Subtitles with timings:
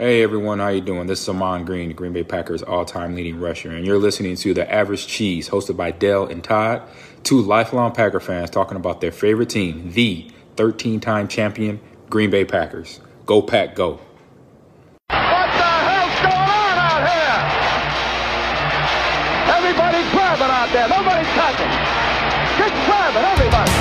[0.00, 1.06] Hey everyone, how you doing?
[1.08, 4.54] This is Ahman Green, the Green Bay Packers all-time leading rusher, and you're listening to
[4.54, 6.80] The Average Cheese, hosted by Dell and Todd,
[7.22, 13.00] two lifelong Packer fans talking about their favorite team, the 13-time champion Green Bay Packers.
[13.26, 13.90] Go Pack, go!
[13.90, 14.00] What
[15.10, 17.44] the hell's going on out here?
[19.54, 20.88] Everybody's grabbing out there.
[20.88, 21.68] Nobody's touching.
[22.56, 23.79] Just grabbing, everybody.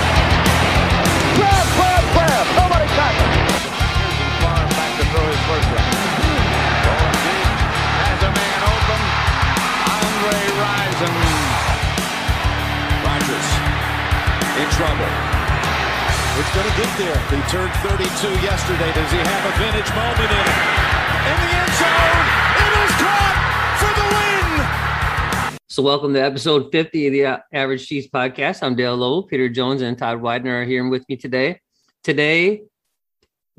[14.80, 15.12] Trouble.
[16.40, 17.20] It's going to get there.
[17.36, 18.90] He turned 32 yesterday.
[18.94, 20.60] Does he have a vintage moment in it?
[21.28, 22.24] In the end zone.
[22.64, 23.36] It is caught
[23.76, 25.60] for the win.
[25.68, 28.64] So, welcome to episode 50 of the uh, Average Cheese Podcast.
[28.64, 29.24] I'm Dale Lowell.
[29.24, 31.60] Peter Jones and Todd Widener are here with me today.
[32.06, 32.62] Today,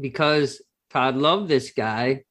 [0.01, 2.25] because Todd loved this guy,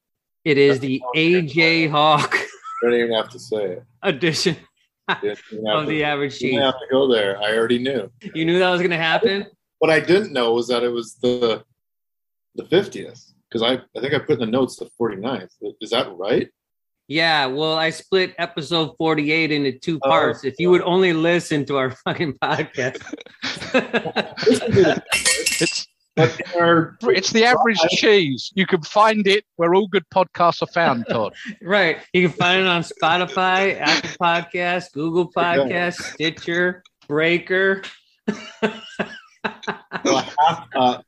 [0.43, 2.35] it is the AJ Hawk
[2.81, 3.83] I don't even have to say it.
[4.03, 4.57] edition
[5.21, 7.41] Didn't even have of to- the Average didn't have to go there.
[7.41, 8.11] I already knew.
[8.33, 9.45] You knew that was going to happen?
[9.79, 11.63] What I didn't know was that it was the
[12.55, 15.49] the fiftieth because I I think I put in the notes the 49th.
[15.81, 16.49] Is that right?
[17.07, 20.43] Yeah, well, I split episode 48 into two oh, parts.
[20.43, 23.01] If you would only listen to our fucking podcast.
[26.19, 28.51] It's But in our, it's the average cheese.
[28.55, 31.33] You can find it where all good podcasts are found, Todd.
[31.61, 31.97] right.
[32.13, 37.83] You can find it on Spotify, Apple Podcasts, Google Podcasts, Stitcher, Breaker.
[40.03, 41.01] well, half, uh,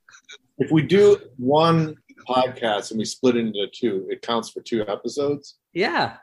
[0.57, 1.95] if we do one
[2.27, 5.57] podcast and we split it into two, it counts for two episodes.
[5.73, 6.17] Yeah.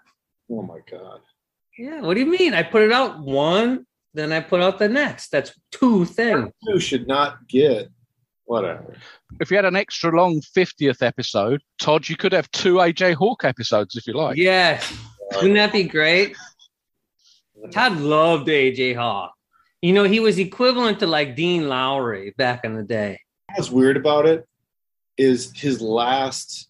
[0.51, 1.21] Oh my god!
[1.77, 2.01] Yeah.
[2.01, 2.55] What do you mean?
[2.55, 5.31] I put it out one, then I put out the next.
[5.31, 6.51] That's two things.
[6.69, 7.91] Two should not get
[8.49, 8.95] whatever.
[9.41, 13.45] If you had an extra long 50th episode, Todd, you could have two AJ Hawk
[13.45, 14.37] episodes if you like.
[14.37, 14.93] Yes.
[15.37, 16.37] Wouldn't that be great?
[17.71, 19.33] Todd loved AJ Hawk.
[19.83, 23.21] You know, he was equivalent to like Dean Lowry back in the day.
[23.55, 24.47] what's weird about it
[25.17, 26.69] is his last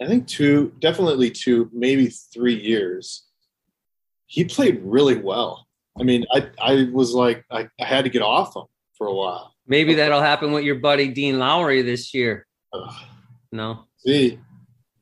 [0.00, 3.24] i think two definitely two maybe three years
[4.26, 5.66] he played really well
[6.00, 8.64] i mean i i was like i, I had to get off him
[8.96, 12.46] for a while Maybe that'll happen with your buddy Dean Lowry this year.
[12.72, 12.94] Ugh.
[13.52, 13.84] No.
[14.04, 14.38] see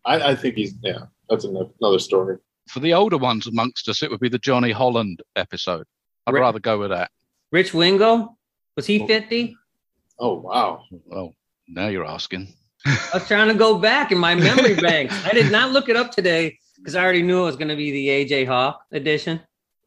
[0.05, 2.37] I, I think he's yeah that's another story
[2.69, 5.87] For the older ones amongst us, it would be the Johnny Holland episode.
[6.27, 6.41] I'd Right.
[6.41, 7.11] rather go with that.
[7.51, 8.37] Rich Wingo,
[8.77, 9.57] was he 50?
[10.21, 11.35] oh wow Well,
[11.69, 12.53] now you're asking.
[12.85, 15.15] I was trying to go back in my memory banks.
[15.25, 17.77] I did not look it up today because I already knew it was going to
[17.77, 19.41] be the AJ Hawk edition.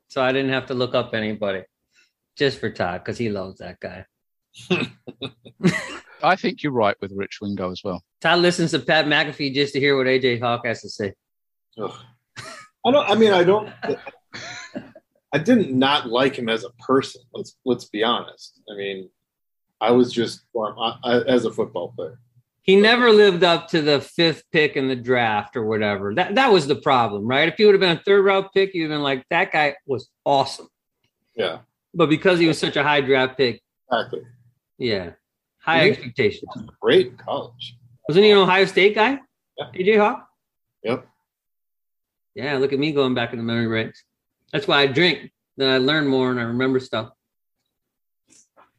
[0.08, 1.64] So I didn't have to look up anybody
[2.38, 4.06] just for Todd because he loves that guy.
[6.24, 8.04] I think you're right with Rich Wingo as well.
[8.22, 11.14] Todd listens to Pat McAfee just to hear what AJ Hawk has to say.
[11.78, 11.94] Ugh.
[12.86, 13.70] i don't i mean i don't
[15.34, 19.10] i didn't not like him as a person let's let's be honest i mean
[19.82, 22.18] i was just for him I, I, as a football player
[22.62, 26.16] He never lived up to the fifth pick in the draft or whatever.
[26.16, 27.48] That that was the problem, right?
[27.48, 29.76] If he would have been a third round pick, you'd have been like, that guy
[29.86, 30.68] was awesome.
[31.36, 31.60] yeah
[31.94, 33.62] But because he was such a high draft pick,
[33.92, 34.22] exactly
[34.78, 35.12] yeah,
[35.60, 36.50] high expectations.
[36.82, 37.78] great college
[38.08, 39.20] Wasn't he an Ohio State guy?
[39.58, 39.66] Yeah.
[39.74, 40.28] AJ Hawk?
[40.84, 41.08] Yep.
[42.36, 44.04] Yeah, look at me going back in the memory banks.
[44.52, 45.32] That's why I drink.
[45.58, 47.12] Then I learn more and I remember stuff.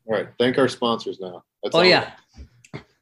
[0.06, 0.28] All right.
[0.38, 1.42] Thank our sponsors now.
[1.62, 2.12] That's Oh yeah.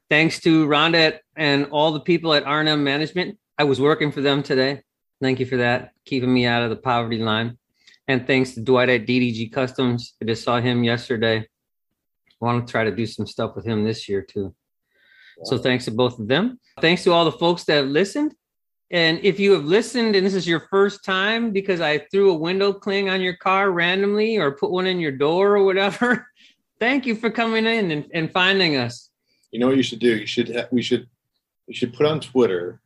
[0.09, 3.37] Thanks to Rhonda and all the people at R&M Management.
[3.57, 4.81] I was working for them today.
[5.21, 7.57] Thank you for that, keeping me out of the poverty line.
[8.07, 10.13] And thanks to Dwight at DDG Customs.
[10.21, 11.47] I just saw him yesterday.
[12.41, 14.53] I want to try to do some stuff with him this year too.
[15.43, 16.59] So thanks to both of them.
[16.79, 18.33] Thanks to all the folks that have listened.
[18.91, 22.35] And if you have listened and this is your first time because I threw a
[22.37, 26.27] window cling on your car randomly or put one in your door or whatever,
[26.79, 29.09] thank you for coming in and, and finding us.
[29.51, 30.15] You know what you should do?
[30.15, 31.07] You should ha- we should
[31.67, 32.79] you should put on Twitter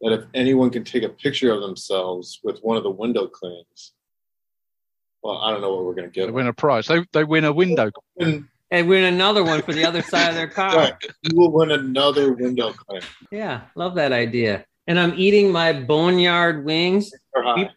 [0.00, 3.92] that if anyone can take a picture of themselves with one of the window clings.
[5.22, 6.32] Well, I don't know what we're gonna They get.
[6.32, 6.86] win a prize.
[6.88, 7.90] They, they win a window.
[8.18, 10.74] And, And win another one for the other side of their car.
[10.74, 13.02] right, you will win another window cling.
[13.30, 14.64] Yeah, love that idea.
[14.86, 17.12] And I'm eating my boneyard wings.
[17.56, 17.68] We,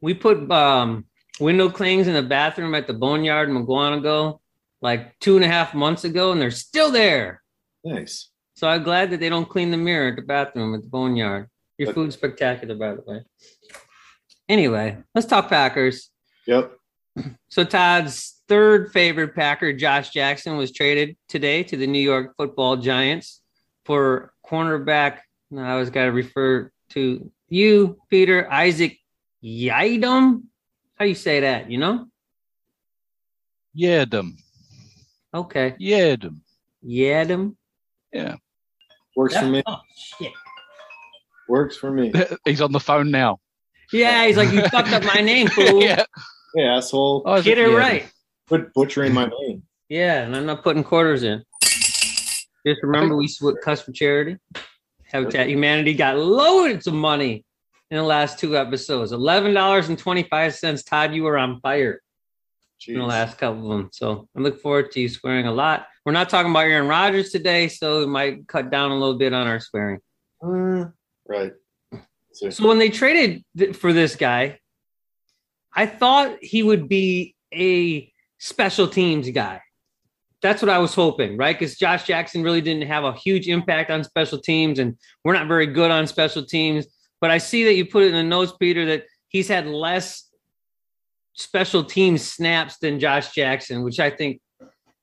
[0.00, 1.06] we put um,
[1.40, 4.40] window clings in the bathroom at the boneyard in Mukwonago
[4.84, 7.42] like two and a half months ago, and they're still there.
[7.84, 8.28] Nice.
[8.52, 11.48] So I'm glad that they don't clean the mirror at the bathroom at the boneyard.
[11.78, 13.22] Your food's spectacular, by the way.
[14.48, 16.10] Anyway, let's talk Packers.
[16.46, 16.72] Yep.
[17.48, 22.76] So Todd's third favorite Packer, Josh Jackson, was traded today to the New York Football
[22.76, 23.40] Giants
[23.84, 25.18] for cornerback.
[25.50, 28.98] No, I always got to refer to you, Peter Isaac
[29.42, 30.42] Yidam.
[30.96, 31.70] How you say that?
[31.70, 32.06] You know?
[33.76, 34.32] Yedem.
[35.32, 35.74] Okay.
[35.80, 36.38] Yedem.
[36.86, 37.56] Yadam.
[38.12, 38.36] Yeah.
[39.16, 39.62] Works for me.
[39.66, 40.32] Oh, shit.
[41.48, 42.12] Works for me.
[42.44, 43.38] He's on the phone now.
[43.92, 45.82] Yeah, he's like, you fucked up my name, fool.
[45.82, 46.04] yeah.
[46.56, 47.22] Hey, asshole.
[47.26, 47.78] Oh, is Get it Yedem?
[47.78, 48.10] right.
[48.48, 49.62] Quit butchering my name.
[49.88, 51.42] Yeah, and I'm not putting quarters in.
[52.66, 53.28] Just remember, we
[53.62, 54.38] cuss for charity.
[55.06, 57.44] Habitat Humanity got loads of money
[57.90, 59.12] in the last two episodes.
[59.12, 60.82] Eleven dollars and twenty five cents.
[60.82, 62.00] Todd, you were on fire
[62.88, 63.90] in the last couple of them.
[63.92, 65.86] So I look forward to you swearing a lot.
[66.04, 69.32] We're not talking about Aaron Rodgers today, so we might cut down a little bit
[69.32, 70.00] on our swearing.
[70.42, 70.86] Uh,
[71.26, 71.52] right.
[72.32, 74.58] So, So when they traded th- for this guy,
[75.72, 78.12] I thought he would be a
[78.44, 79.62] special teams guy.
[80.42, 81.58] That's what I was hoping, right?
[81.58, 85.48] Because Josh Jackson really didn't have a huge impact on special teams, and we're not
[85.48, 86.86] very good on special teams.
[87.22, 90.28] But I see that you put it in the notes, Peter, that he's had less
[91.32, 94.42] special teams snaps than Josh Jackson, which I think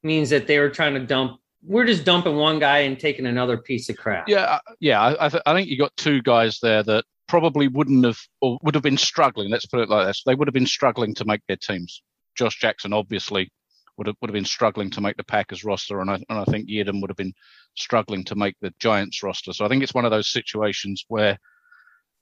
[0.03, 1.39] means that they were trying to dump.
[1.63, 4.29] We're just dumping one guy and taking another piece of crap.
[4.29, 5.15] Yeah, yeah.
[5.19, 8.75] I, th- I think you got two guys there that probably wouldn't have or would
[8.75, 9.49] have been struggling.
[9.49, 12.03] Let's put it like this: they would have been struggling to make their teams.
[12.35, 13.51] Josh Jackson obviously
[13.97, 16.45] would have would have been struggling to make the Packers roster, and I and I
[16.45, 17.33] think Yedem would have been
[17.75, 19.53] struggling to make the Giants roster.
[19.53, 21.37] So I think it's one of those situations where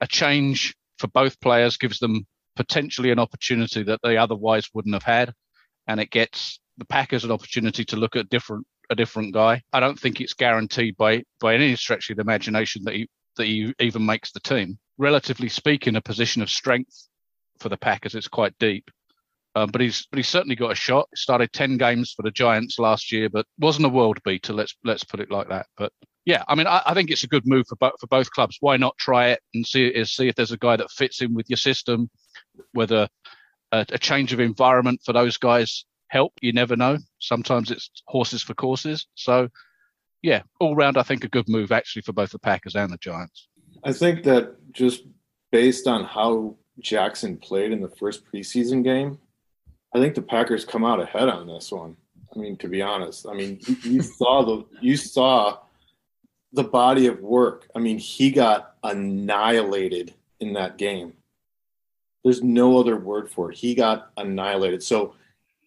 [0.02, 2.26] a change for both players gives them
[2.56, 5.34] potentially an opportunity that they otherwise wouldn't have had,
[5.88, 9.62] and it gets the Packers an opportunity to look at different a different guy.
[9.72, 13.08] I don't think it's guaranteed by by any stretch of the imagination that he
[13.38, 14.80] that he even makes the team.
[14.98, 17.08] Relatively speaking, a position of strength
[17.60, 18.16] for the Packers.
[18.16, 18.90] It's quite deep.
[19.56, 21.08] Um, but he's but he's certainly got a shot.
[21.16, 24.54] Started ten games for the Giants last year, but wasn't a world beater.
[24.54, 25.68] Let's let's put it like that.
[25.78, 25.92] But
[26.26, 28.58] yeah, I mean, I, I think it's a good move for both for both clubs.
[28.60, 31.50] Why not try it and see see if there's a guy that fits in with
[31.50, 32.10] your system,
[32.74, 33.08] whether
[33.72, 36.34] a, a change of environment for those guys help.
[36.42, 36.98] You never know.
[37.20, 39.08] Sometimes it's horses for courses.
[39.16, 39.50] So
[40.22, 42.98] yeah, all round, I think a good move actually for both the Packers and the
[42.98, 43.48] Giants.
[43.84, 45.04] I think that just
[45.52, 49.18] based on how Jackson played in the first preseason game,
[49.94, 51.96] I think the Packers come out ahead on this one.
[52.36, 55.60] I mean, to be honest, I mean, you, saw the you saw
[56.54, 57.68] the body of work.
[57.76, 61.14] I mean, he got annihilated in that game.
[62.24, 63.58] There's no other word for it.
[63.58, 64.84] He got annihilated.
[64.84, 65.16] So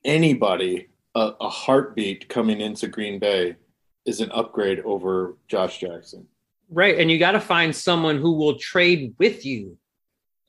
[0.04, 3.56] anybody, a, a heartbeat coming into Green Bay
[4.04, 6.26] is an upgrade over Josh Jackson.
[6.68, 6.98] Right.
[6.98, 9.76] And you got to find someone who will trade with you.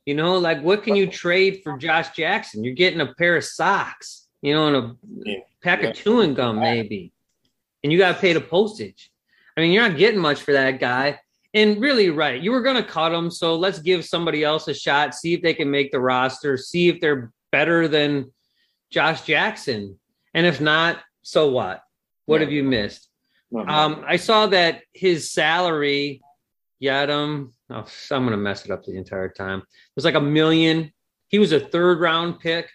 [0.06, 2.62] You know, like what can you trade for Josh Jackson?
[2.62, 5.38] You're getting a pair of socks, you know, and a Yeah.
[5.62, 5.88] pack Yeah.
[5.88, 7.12] of chewing gum, maybe.
[7.82, 9.10] And you got to pay the postage.
[9.56, 11.20] I mean, you're not getting much for that guy.
[11.54, 12.40] And really, right.
[12.40, 13.30] You were going to cut him.
[13.30, 16.88] So let's give somebody else a shot, see if they can make the roster, see
[16.88, 18.32] if they're better than
[18.90, 19.98] Josh Jackson.
[20.34, 21.82] And if not, so what?
[22.26, 22.46] What Yeah.
[22.46, 23.08] have you missed?
[23.56, 26.22] Um, I saw that his salary,
[26.82, 29.58] Yadam, oh, I'm gonna mess it up the entire time.
[29.60, 30.92] It was like a million.
[31.28, 32.70] He was a third round pick,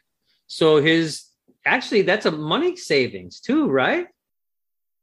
[0.48, 1.25] so his
[1.66, 4.07] actually that's a money savings too, right?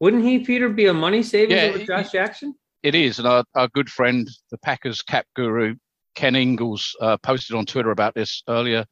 [0.01, 2.55] Wouldn't he, Peter, be a money savings Yeah, over Josh Jackson?
[2.83, 5.75] It is, and our, our good friend, the Packers cap guru
[6.15, 8.85] Ken Ingalls, uh, posted on Twitter about this earlier.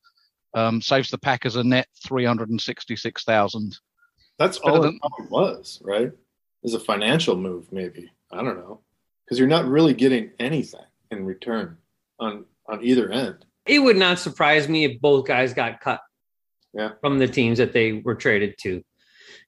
[0.54, 3.76] Um, saves the Packers a net three hundred and sixty-six thousand.
[4.38, 6.12] That's better all than- it probably was, right?
[6.62, 8.10] Is a financial move, maybe.
[8.32, 8.80] I don't know,
[9.24, 10.80] because you're not really getting anything
[11.18, 11.78] in return
[12.18, 13.44] on on either end.
[13.66, 16.00] It would not surprise me if both guys got cut
[16.74, 16.92] Yeah.
[17.00, 18.82] from the teams that they were traded to.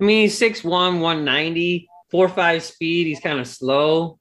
[0.00, 3.06] I mean, he's 6'1, 190, 4'5 speed.
[3.06, 4.18] He's kind of slow.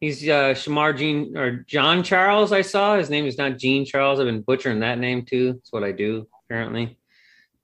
[0.00, 2.52] He's uh, Shemar Jean or John Charles.
[2.52, 4.18] I saw his name is not Gene Charles.
[4.18, 5.54] I've been butchering that name too.
[5.54, 6.98] That's what I do apparently.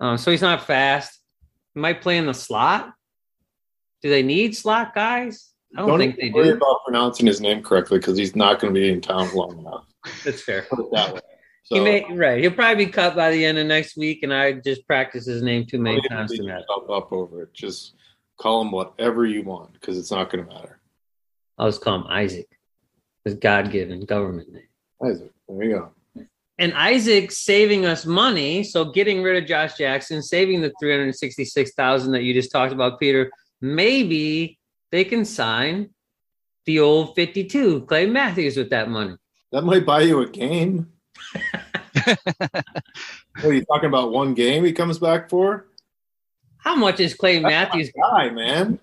[0.01, 1.21] Um, so he's not fast.
[1.75, 2.93] He might play in the slot.
[4.03, 5.51] Do they need slot guys?
[5.79, 6.55] I don't, think they worry do.
[6.55, 9.85] about pronouncing his name correctly because he's not going to be in town long enough.
[10.25, 10.63] That's fair.
[10.63, 11.21] Put it that way.
[11.65, 12.41] So, he may right.
[12.41, 15.43] He'll probably be cut by the end of next week, and I just practice his
[15.43, 16.61] name too many times beat to matter.
[16.61, 17.53] yourself up over it.
[17.53, 17.95] Just
[18.39, 20.79] call him whatever you want because it's not going to matter.
[21.59, 22.49] I'll just call him Isaac.
[23.25, 24.69] His God-given government name.
[25.05, 26.25] Isaac, there you go.
[26.59, 31.15] And Isaac saving us money, so getting rid of Josh Jackson, saving the three hundred
[31.17, 33.31] sixty-six thousand that you just talked about, Peter.
[33.61, 34.56] Maybe
[34.91, 35.91] they can sign
[36.65, 39.17] the old fifty-two Clay Matthews with that money.
[39.53, 40.89] That might buy you a game.
[42.05, 44.13] what are you talking about?
[44.13, 45.69] One game he comes back for?
[46.59, 47.93] How much is Clay That's Matthews?
[47.93, 48.79] guy, man.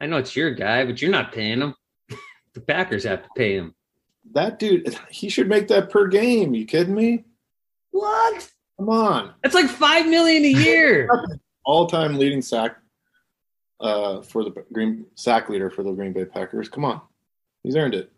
[0.00, 1.74] I know it's your guy, but you're not paying him.
[2.54, 3.74] the Packers have to pay him.
[4.32, 6.54] That dude, he should make that per game.
[6.54, 7.24] You kidding me?
[7.90, 8.50] What?
[8.78, 9.34] Come on.
[9.42, 11.08] That's like five million a year.
[11.64, 12.76] All-time leading sack
[13.80, 16.68] uh, for the Green sack leader for the Green Bay Packers.
[16.68, 17.00] Come on,
[17.62, 18.12] he's earned it.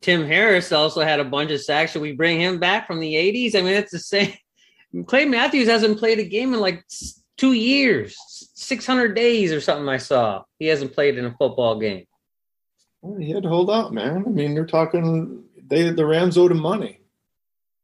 [0.00, 1.92] Tim Harris also had a bunch of sacks.
[1.92, 3.54] Should we bring him back from the 80s?
[3.54, 4.32] I mean, it's the same.
[5.06, 6.84] Clay Matthews hasn't played a game in like
[7.36, 8.16] two years,
[8.54, 9.88] 600 days or something.
[9.88, 12.06] I saw he hasn't played in a football game.
[13.02, 14.24] Well, he had to hold out, man.
[14.26, 15.44] I mean, you're talking.
[15.68, 17.00] They the Rams owed him money.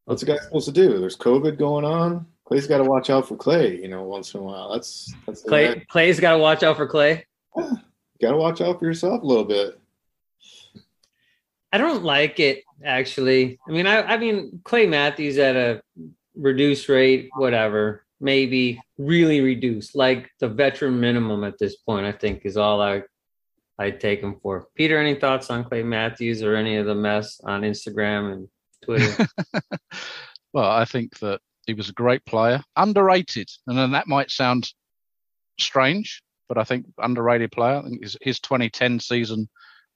[0.04, 0.98] What's a guy supposed to do?
[0.98, 2.26] There's COVID going on.
[2.46, 3.76] Clay's got to watch out for Clay.
[3.76, 4.72] You know, once in a while.
[4.72, 5.74] That's that's Clay.
[5.74, 5.84] guy.
[5.88, 7.26] Clay's got to watch out for Clay.
[7.56, 7.72] Yeah,
[8.20, 9.78] Got to watch out for yourself a little bit.
[11.72, 13.58] I don't like it actually.
[13.68, 15.82] I mean, I, I mean Clay Matthews at a
[16.34, 22.06] reduced rate, whatever, maybe really reduced, like the veteran minimum at this point.
[22.06, 23.02] I think is all I
[23.78, 24.68] I'd take him for.
[24.74, 28.48] Peter, any thoughts on Clay Matthews or any of the mess on Instagram and
[28.84, 29.26] Twitter?
[30.52, 34.73] Well, I think that he was a great player, underrated, and then that might sound
[35.58, 37.78] strange, but I think underrated player.
[37.78, 39.49] I think his, his 2010 season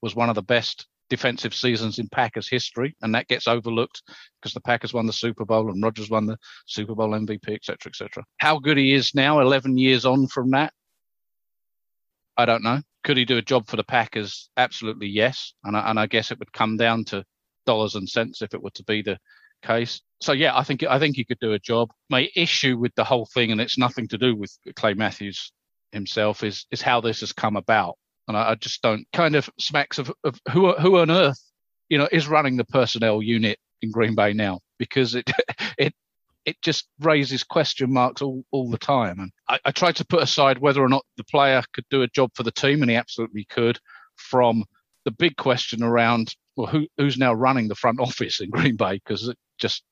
[0.02, 4.02] was one of the best defensive seasons in Packers history, and that gets overlooked
[4.40, 7.76] because the Packers won the Super Bowl and Rodgers won the Super Bowl MVP, etc.,
[7.86, 8.24] etc.
[8.38, 10.72] How good he is now, 11 years on from that,
[12.36, 12.80] I don't know.
[13.04, 14.50] Could he do a job for the Packers?
[14.56, 15.52] Absolutely, yes.
[15.64, 17.24] And I, and I guess it would come down to
[17.66, 19.18] dollars and cents if it were to be the
[19.62, 20.00] case.
[20.20, 21.90] So yeah, I think I think he could do a job.
[22.08, 25.52] My issue with the whole thing, and it's nothing to do with Clay Matthews
[25.92, 27.96] himself, is is how this has come about.
[28.28, 31.40] And I, I just don't kind of smacks of, of who who on earth,
[31.88, 35.30] you know, is running the personnel unit in Green Bay now because it
[35.78, 35.94] it
[36.44, 39.20] it just raises question marks all, all the time.
[39.20, 42.08] And I, I tried to put aside whether or not the player could do a
[42.08, 43.78] job for the team, and he absolutely could,
[44.16, 44.64] from
[45.04, 48.94] the big question around well, who who's now running the front office in Green Bay?
[48.94, 49.82] Because it just,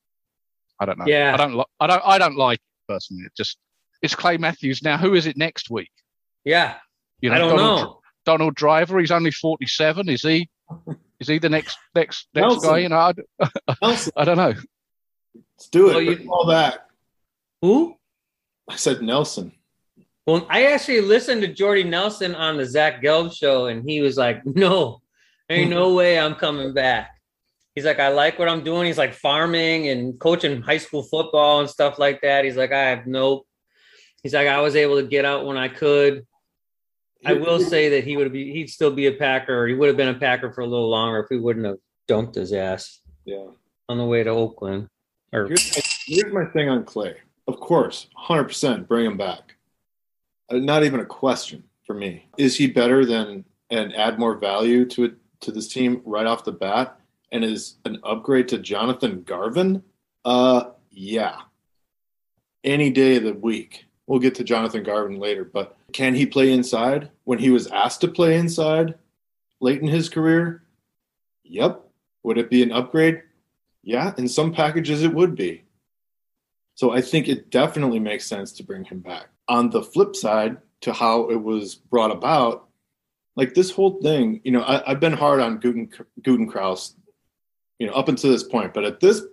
[0.79, 1.05] I don't know.
[1.07, 1.33] Yeah.
[1.33, 1.67] I don't like.
[1.79, 2.01] I don't.
[2.05, 3.23] I don't like it personally.
[3.25, 3.57] It just
[4.01, 4.97] it's Clay Matthews now.
[4.97, 5.91] Who is it next week?
[6.45, 6.75] yeah,
[7.21, 7.99] You I don't Donald, know.
[8.25, 8.99] Donald Driver.
[8.99, 10.07] He's only forty seven.
[10.09, 10.49] Is he?
[11.19, 12.69] Is he the next next next Nelson.
[12.69, 12.77] guy?
[12.79, 13.13] You know, I,
[13.81, 14.53] Nelson, I don't know.
[15.35, 15.93] let's do it.
[15.95, 16.87] Well, you- Bring all that.
[17.61, 17.95] Who?
[18.69, 19.51] I said Nelson.
[20.25, 24.15] Well, I actually listened to Jordy Nelson on the Zach Gelb show, and he was
[24.15, 25.01] like, "No,
[25.49, 27.09] ain't no way I'm coming back."
[27.79, 31.61] He's like, "I like what I'm doing." He's like farming and coaching high school football
[31.61, 32.43] and stuff like that.
[32.43, 33.45] He's like, "I have no."
[34.21, 36.27] He's like, "I was able to get out when I could."
[37.25, 39.65] I will say that he would be, he'd still be a Packer.
[39.65, 42.35] He would have been a Packer for a little longer if we wouldn't have dumped
[42.35, 43.45] his ass Yeah.
[43.87, 44.89] on the way to Oakland.
[45.31, 47.15] Or Here's my, here's my thing on Clay.
[47.47, 49.55] Of course, 100% bring him back.
[50.49, 52.25] Uh, not even a question for me.
[52.37, 56.43] Is he better than and add more value to it to this team right off
[56.43, 56.98] the bat?
[57.31, 59.83] And is an upgrade to Jonathan Garvin?
[60.25, 61.41] Uh, yeah.
[62.63, 63.85] Any day of the week.
[64.07, 68.01] We'll get to Jonathan Garvin later, but can he play inside when he was asked
[68.01, 68.95] to play inside
[69.59, 70.63] late in his career?
[71.43, 71.85] Yep.
[72.23, 73.21] Would it be an upgrade?
[73.83, 75.63] Yeah, in some packages it would be.
[76.75, 79.27] So I think it definitely makes sense to bring him back.
[79.47, 82.67] On the flip side to how it was brought about,
[83.35, 86.49] like this whole thing, you know, I, I've been hard on Guten
[87.79, 89.23] you know, up until this point, but at this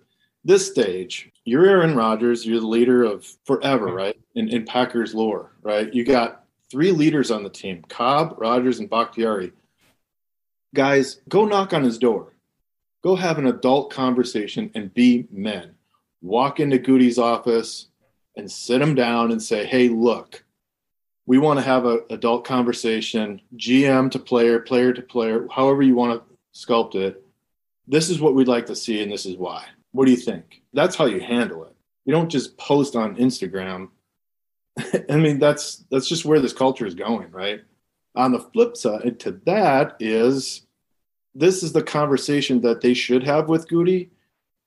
[0.45, 3.97] this stage, you're Aaron Rodgers, you're the leader of forever, mm-hmm.
[3.97, 4.21] right?
[4.37, 5.93] In, in Packers lore, right?
[5.93, 9.53] You got three leaders on the team: Cobb, Rodgers, and Bakhtiari.
[10.75, 12.33] Guys, go knock on his door
[13.07, 15.77] go have an adult conversation and be men.
[16.23, 17.87] Walk into Goody's office
[18.37, 20.43] and sit him down and say, hey, look,
[21.25, 25.95] we want to have an adult conversation, GM to player, player to player, however you
[25.95, 27.25] want to sculpt it.
[27.87, 29.65] This is what we'd like to see, and this is why.
[29.93, 30.63] What do you think?
[30.73, 31.75] That's how you handle it.
[32.05, 33.89] You don't just post on Instagram.
[35.11, 37.63] I mean, that's that's just where this culture is going, right?
[38.15, 40.67] On the flip side to that is
[41.35, 44.11] this is the conversation that they should have with Goody,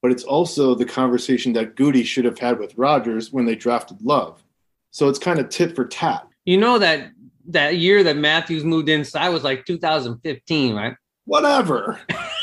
[0.02, 4.02] but it's also the conversation that Goody should have had with Rodgers when they drafted
[4.02, 4.44] Love.
[4.92, 6.28] So it's kind of tit for tat.
[6.46, 7.12] you know that
[7.48, 10.96] that year that Matthews moved inside was like 2015, right?
[11.26, 12.00] Whatever.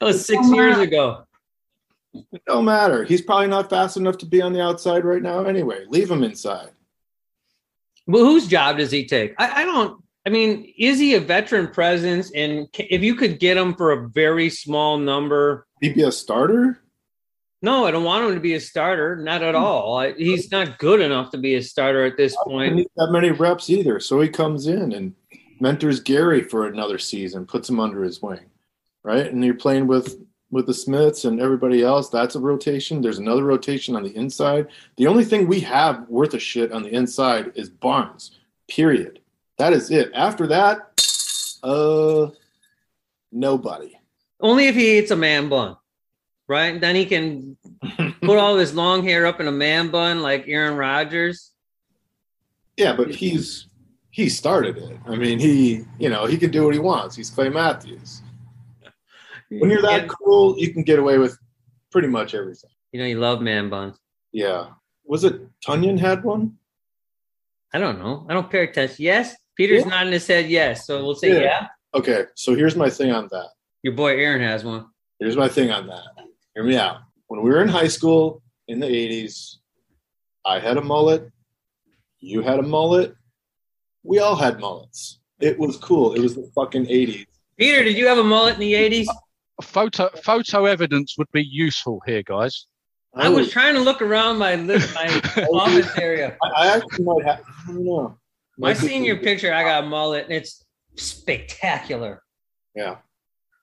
[0.00, 1.24] That was six years ago.
[2.14, 3.04] It don't matter.
[3.04, 5.84] He's probably not fast enough to be on the outside right now anyway.
[5.88, 6.70] Leave him inside.
[8.06, 9.34] Well, whose job does he take?
[9.38, 10.02] I, I don't.
[10.26, 12.30] I mean, is he a veteran presence?
[12.34, 16.80] And if you could get him for a very small number, He'd be a starter?
[17.62, 19.16] no, I don't want him to be a starter.
[19.16, 19.96] Not at all.
[19.96, 22.74] I, he's not good enough to be a starter at this He doesn't point.
[22.76, 24.00] need that many reps either.
[24.00, 25.14] So he comes in and
[25.60, 28.47] mentors Gary for another season, puts him under his wing.
[29.08, 29.32] Right?
[29.32, 32.10] And you're playing with with the Smiths and everybody else.
[32.10, 33.00] That's a rotation.
[33.00, 34.68] There's another rotation on the inside.
[34.96, 38.38] The only thing we have worth a shit on the inside is Barnes.
[38.68, 39.20] Period.
[39.56, 40.10] That is it.
[40.14, 41.02] After that,
[41.62, 42.30] uh,
[43.32, 43.98] nobody.
[44.40, 45.76] Only if he eats a man bun,
[46.46, 46.78] right?
[46.78, 47.56] Then he can
[48.22, 51.50] put all his long hair up in a man bun like Aaron Rodgers.
[52.76, 53.68] Yeah, but he's
[54.10, 54.98] he started it.
[55.06, 57.16] I mean, he you know he can do what he wants.
[57.16, 58.22] He's Clay Matthews.
[59.50, 61.38] When you're that cool, you can get away with
[61.90, 62.70] pretty much everything.
[62.92, 63.98] you know, you love man buns.
[64.32, 64.68] Yeah.
[65.04, 66.56] Was it Tonyan had one?
[67.72, 68.26] I don't know.
[68.28, 68.96] I don't pay attention.
[68.98, 69.88] Yes, Peter's Yeah.
[69.90, 70.48] nodding his head.
[70.48, 71.40] Yes, so we'll say Yeah.
[71.42, 71.66] yeah.
[71.94, 73.48] Okay, so here's my thing on that.
[73.82, 74.86] Your boy Aaron has one.
[75.18, 76.04] Here's my thing on that.
[76.54, 76.98] Hear me out.
[77.28, 79.56] When we were in high school in the 80s,
[80.44, 81.30] I had a mullet.
[82.20, 83.14] You had a mullet.
[84.02, 85.20] We all had mullets.
[85.40, 86.14] It was cool.
[86.14, 87.26] It was the fucking 80s.
[87.58, 89.06] Peter, did you have a mullet in the '80s?
[89.62, 92.66] Photo photo evidence would be useful here, guys.
[93.14, 93.50] I was oh.
[93.50, 96.36] trying to look around my li- my office area.
[96.42, 97.40] I, I actually might have.
[97.40, 98.18] I don't know.
[98.58, 100.64] My Might be- senior picture, I got a mullet, and it's
[100.96, 102.22] spectacular.
[102.74, 102.96] Yeah.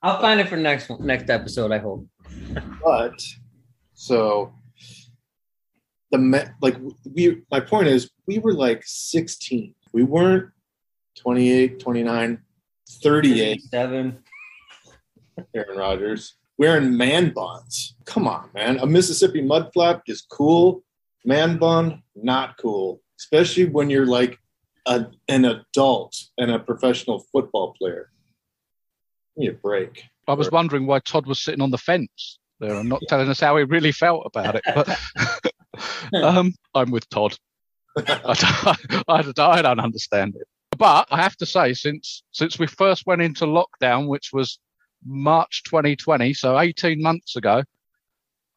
[0.01, 1.71] I'll find it for next one, next episode.
[1.71, 2.07] I hope.
[2.83, 3.21] But
[3.93, 4.53] so
[6.11, 6.77] the me- like
[7.13, 9.73] we my point is we were like 16.
[9.93, 10.49] We weren't
[11.15, 12.41] 28, 29,
[13.01, 13.61] 38.
[13.63, 14.19] Seven.
[15.53, 17.95] Aaron Rodgers wearing man buns.
[18.05, 18.77] Come on, man.
[18.79, 20.83] A Mississippi mud flap is cool.
[21.25, 23.01] Man bun, not cool.
[23.19, 24.37] Especially when you're like
[24.85, 28.09] a, an adult and a professional football player.
[29.35, 30.03] Give me a break.
[30.27, 33.39] I was wondering why Todd was sitting on the fence there and not telling us
[33.39, 34.63] how he really felt about it.
[34.73, 34.97] But
[36.23, 37.35] um, I'm with Todd.
[37.97, 38.01] I
[38.33, 40.47] don't, I don't- I don't understand it.
[40.77, 44.59] But I have to say, since since we first went into lockdown, which was
[45.05, 47.63] March 2020, so 18 months ago,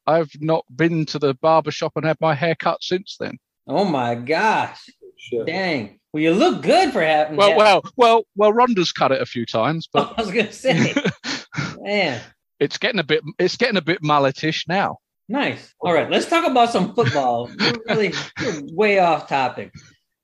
[0.07, 3.39] I've not been to the barber shop and had my hair cut since then.
[3.67, 4.89] Oh my gosh!
[5.17, 5.47] Shit.
[5.47, 6.01] Dang.
[6.13, 7.37] Well, you look good for having.
[7.37, 8.53] Well, well, well, well.
[8.53, 10.95] Rhonda's cut it a few times, but I was gonna say,
[11.81, 12.21] man,
[12.59, 14.99] it's getting a bit it's getting a bit mulletish now.
[15.29, 15.75] nice.
[15.81, 17.51] All right, let's talk about some football.
[17.61, 19.75] We're really we're way off topic,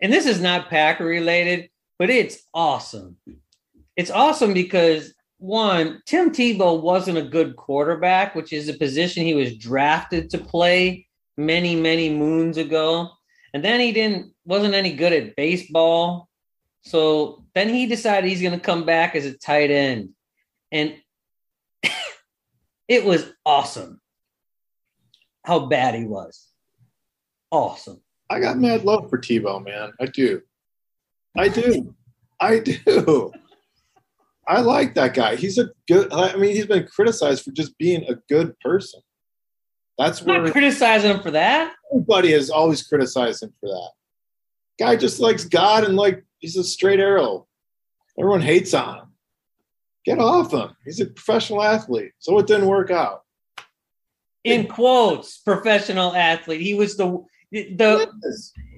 [0.01, 1.69] and this is not Packer related,
[1.99, 3.19] but it's awesome.
[3.97, 5.13] It's awesome because
[5.45, 10.39] one, Tim Tebow wasn't a good quarterback, which is a position he was drafted to
[10.39, 13.11] play many, many moons ago.
[13.53, 16.29] And then he didn't wasn't any good at baseball.
[16.81, 20.11] So then he decided he's going to come back as a tight end.
[20.73, 20.97] And
[22.89, 24.01] it was awesome
[25.45, 26.49] how bad he was.
[27.51, 28.01] Awesome.
[28.31, 29.93] I got mad love for Tebow, man.
[30.01, 30.41] I do.
[31.37, 31.95] I do.
[32.41, 33.33] I do.
[34.47, 35.37] I like that guy.
[35.37, 36.13] He's a good.
[36.13, 39.01] I mean, he's been criticized for just being a good person.
[39.99, 41.73] That's I'm not where criticizing him for that.
[41.93, 43.91] everybody has always criticized him for that.
[44.79, 47.47] Guy just likes God and like he's a straight arrow.
[48.19, 49.07] Everyone hates on him.
[50.05, 50.77] Get off him.
[50.85, 52.13] He's a professional athlete.
[52.19, 53.23] So it didn't work out.
[54.43, 56.61] In quotes, professional athlete.
[56.61, 58.11] He was the the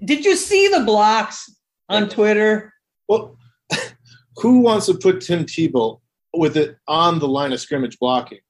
[0.04, 1.50] Did you see the blocks
[1.88, 2.72] on Twitter?
[3.08, 3.36] Well,
[4.36, 6.00] who wants to put Tim Tebow
[6.34, 8.40] with it on the line of scrimmage blocking?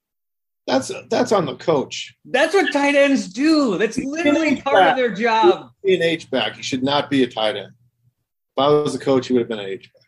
[0.66, 2.14] That's that's on the coach.
[2.24, 3.78] That's what tight ends do.
[3.78, 5.70] That's literally part of their job.
[5.84, 6.56] Be an H back.
[6.56, 7.68] He should not be a tight end.
[7.68, 10.02] If I was a coach, he would have been an H back,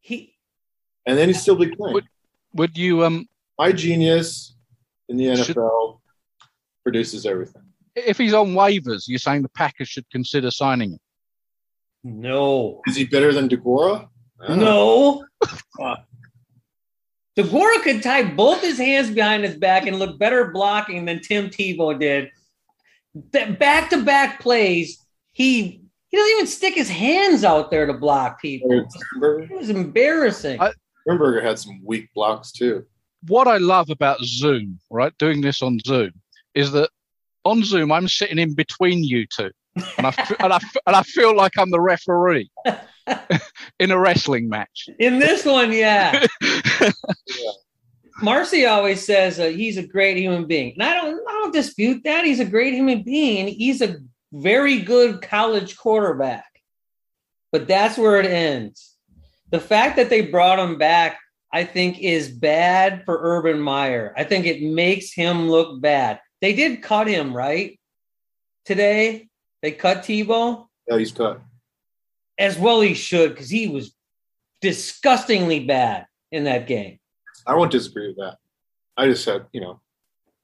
[0.00, 0.34] He
[1.06, 1.94] and then he'd still be playing.
[1.94, 2.04] Would-
[2.54, 3.26] Would you um
[3.58, 4.54] My genius
[5.08, 6.00] in the Should- NFL
[6.84, 7.62] produces everything.
[7.96, 11.00] if he's on waivers, you're saying the Packers should consider signing him?
[12.04, 12.80] no.
[12.86, 13.48] Is he better than
[14.40, 14.56] Deguara?
[14.58, 15.24] No.
[17.36, 21.48] Deguara could tie both his hands behind his back and look better blocking than Tim
[21.50, 22.30] Tebow did.
[23.32, 28.86] That back-to-back plays, he he doesn't even stick his hands out there to block people.
[29.20, 30.60] It was embarrassing.
[30.60, 30.72] I-
[31.02, 32.84] Sternberger had some weak blocks too.
[33.26, 36.12] What I love about Zoom, right, doing this on Zoom,
[36.54, 36.90] is that
[37.44, 39.50] on Zoom I'm sitting in between you two,
[39.96, 42.50] and I f- and I f- and I feel like I'm the referee
[43.80, 44.88] in a wrestling match.
[44.98, 46.26] In this one, yeah.
[48.20, 52.02] Marcy always says uh, he's a great human being, and I don't, I don't dispute
[52.04, 52.24] that.
[52.24, 53.96] He's a great human being, he's a
[54.32, 56.44] very good college quarterback.
[57.52, 58.94] But that's where it ends.
[59.50, 61.18] The fact that they brought him back,
[61.52, 64.12] I think, is bad for Urban Meyer.
[64.16, 66.20] I think it makes him look bad.
[66.42, 67.80] They did cut him right
[68.66, 69.27] today.
[69.62, 71.40] They cut Tebow Yeah, he's cut.
[72.38, 72.80] as well.
[72.80, 73.94] He should because he was
[74.60, 76.98] disgustingly bad in that game.
[77.46, 78.36] I won't disagree with that.
[78.96, 79.80] I just said, you know,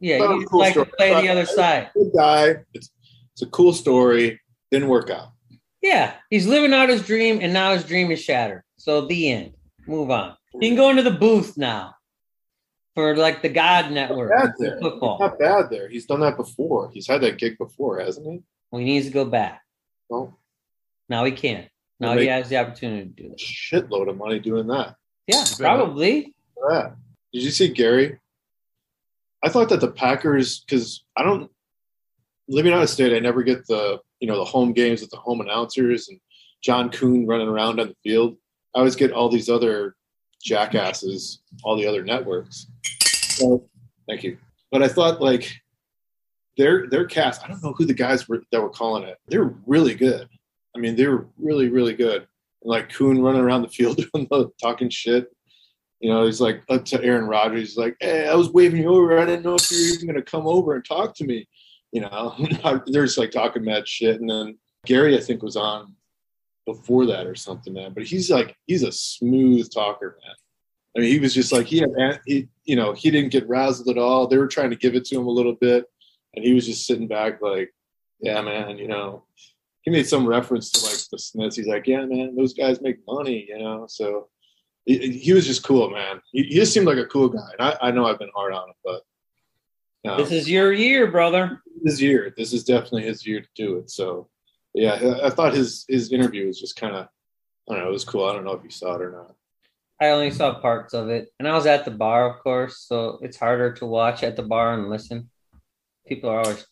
[0.01, 0.93] Yeah, Oh, you cool like to story.
[0.97, 1.91] play the other side.
[1.95, 2.57] good guy.
[2.73, 2.91] It's
[3.33, 4.41] it's a cool story.
[4.71, 5.29] Didn't work out.
[5.83, 8.63] Yeah, he's living out his dream, and now his dream is shattered.
[8.77, 9.55] So the end.
[9.87, 10.37] Move on.
[10.61, 11.95] He can go into the booth now
[12.95, 14.79] for like the God Network there.
[14.81, 15.19] football.
[15.19, 15.89] Not bad there.
[15.89, 16.91] He's done that before.
[16.93, 18.41] He's had that gig before, hasn't he?
[18.75, 19.63] Well, he needs to go back.
[20.09, 20.37] Well,
[21.09, 21.71] Now he can.
[22.01, 23.39] Now he they- has the opportunity to do a it.
[23.39, 24.97] shitload of money doing that.
[25.29, 25.57] Yeah, better.
[25.63, 26.35] probably.
[26.61, 26.97] Look at that.
[27.33, 28.19] Did you see Gary?
[29.45, 31.53] I thought that the Packers, because I don't
[32.49, 35.19] living out of state, I never get the you know the home games with the
[35.19, 36.19] home announcers and
[36.61, 38.37] John Kuhn running around on the field.
[38.75, 39.95] I always get all these other
[40.43, 42.67] jackasses, all the other networks.
[43.05, 43.69] So,
[44.09, 44.37] thank you.
[44.73, 45.61] But I thought like
[46.57, 47.45] their their cast.
[47.45, 49.19] I don't know who the guys were that were calling it.
[49.29, 50.29] They're really good.
[50.75, 52.27] I mean, they were really really good.
[52.63, 55.31] And like Kuhn running around the field doing the talking shit.
[56.01, 57.61] You know, he's like up to Aaron Rodgers.
[57.61, 59.19] He's like, "Hey, I was waving you over.
[59.19, 61.49] I didn't know if you were even going to come over and talk to me."
[61.93, 62.35] You know,
[62.87, 64.21] they're just like talking mad shit.
[64.21, 65.95] And then Gary, I think, was on
[66.67, 67.93] before that or something, man.
[67.95, 70.35] But he's like, he's a smooth talker, man.
[70.97, 73.91] I mean, he was just like he had, he, you know, he didn't get razzled
[73.91, 74.27] at all.
[74.27, 75.87] They were trying to give it to him a little bit,
[76.35, 77.73] and he was just sitting back, like,
[78.21, 79.25] "Yeah, man, you know."
[79.83, 81.57] He made some reference to like the Smiths.
[81.57, 84.29] He's like, "Yeah, man, those guys make money, you know." So
[84.87, 86.21] he, he was just cool, man.
[86.33, 87.49] He, he just seemed like a cool guy.
[87.59, 89.03] And I, I know I've been hard on him, but
[90.17, 91.63] This is your year, brother.
[91.85, 92.33] his year.
[92.37, 93.91] This is definitely his year to do it.
[93.91, 94.29] So,
[94.75, 97.09] yeah, I, I thought his his interview was just kind of,
[97.69, 98.25] I don't know, it was cool.
[98.25, 99.35] I don't know if you saw it or not.
[100.01, 103.19] I only saw parts of it, and I was at the bar, of course, so
[103.23, 105.31] it's harder to watch at the bar and listen.
[106.07, 106.67] People are always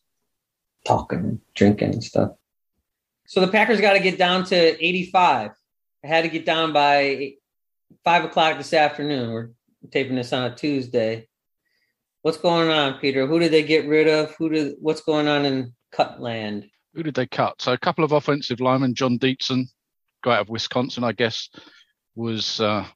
[0.84, 2.32] talking, and drinking, and stuff.
[3.26, 5.52] So the Packers got to get down to 85.
[6.04, 7.34] I had to get down by
[8.04, 9.32] five o'clock this afternoon.
[9.32, 9.50] We're
[9.90, 11.28] taping this on a Tuesday.
[12.22, 13.26] What's going on, Peter?
[13.26, 14.34] Who did they get rid of?
[14.36, 14.74] Who did?
[14.80, 16.68] What's going on in Cutland?
[16.94, 17.60] Who did they cut?
[17.62, 19.64] So a couple of offensive linemen, John Dietzen,
[20.22, 21.48] guy out of Wisconsin, I guess,
[22.14, 22.86] was uh,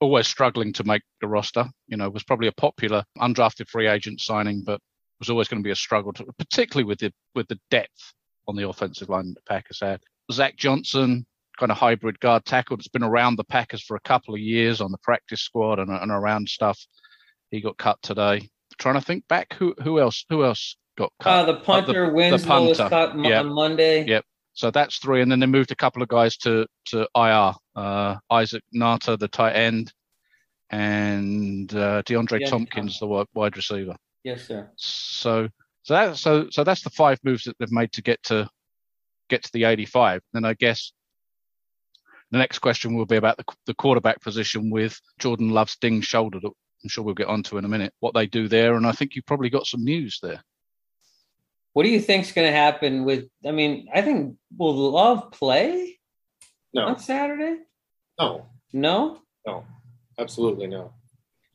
[0.00, 1.66] always struggling to make the roster.
[1.86, 4.80] You know, was probably a popular undrafted free agent signing, but
[5.18, 8.12] was always going to be a struggle, to, particularly with the with the depth
[8.48, 10.00] on the offensive line the Packers had.
[10.32, 11.24] Zach Johnson,
[11.58, 14.80] kind of hybrid guard tackle that's been around the Packers for a couple of years
[14.80, 16.78] on the practice squad and, and around stuff.
[17.50, 18.48] He got cut today.
[18.78, 21.30] Trying to think back, who who else who else got cut?
[21.48, 22.90] Uh, the punter Winslow was punter.
[23.14, 23.40] cut Yeah.
[23.40, 24.04] on Monday.
[24.06, 24.24] Yep.
[24.56, 27.52] So that's three, and then they moved a couple of guys to to IR.
[27.76, 29.92] Uh, Isaac Nauta, the tight end,
[30.70, 32.48] and uh, DeAndre Yeah.
[32.50, 33.96] Tompkins, the wide receiver.
[34.24, 34.70] Yes, sir.
[34.76, 35.48] So
[35.82, 38.48] so that so so that's the five moves that they've made to get to
[39.28, 40.22] get to the 85.
[40.32, 40.92] Then I guess
[42.30, 46.40] the next question will be about the, the quarterback position with Jordan Love's ding shoulder
[46.40, 46.48] that
[46.82, 47.92] I'm sure we'll get onto in a minute.
[48.00, 50.42] What they do there, and I think you've probably got some news there.
[51.74, 53.26] What do you think's going to happen with?
[53.46, 55.98] I mean, I think will Love play
[56.72, 57.58] No, on Saturday?
[58.18, 59.20] no, No.
[59.46, 59.64] no,
[60.18, 60.92] absolutely no.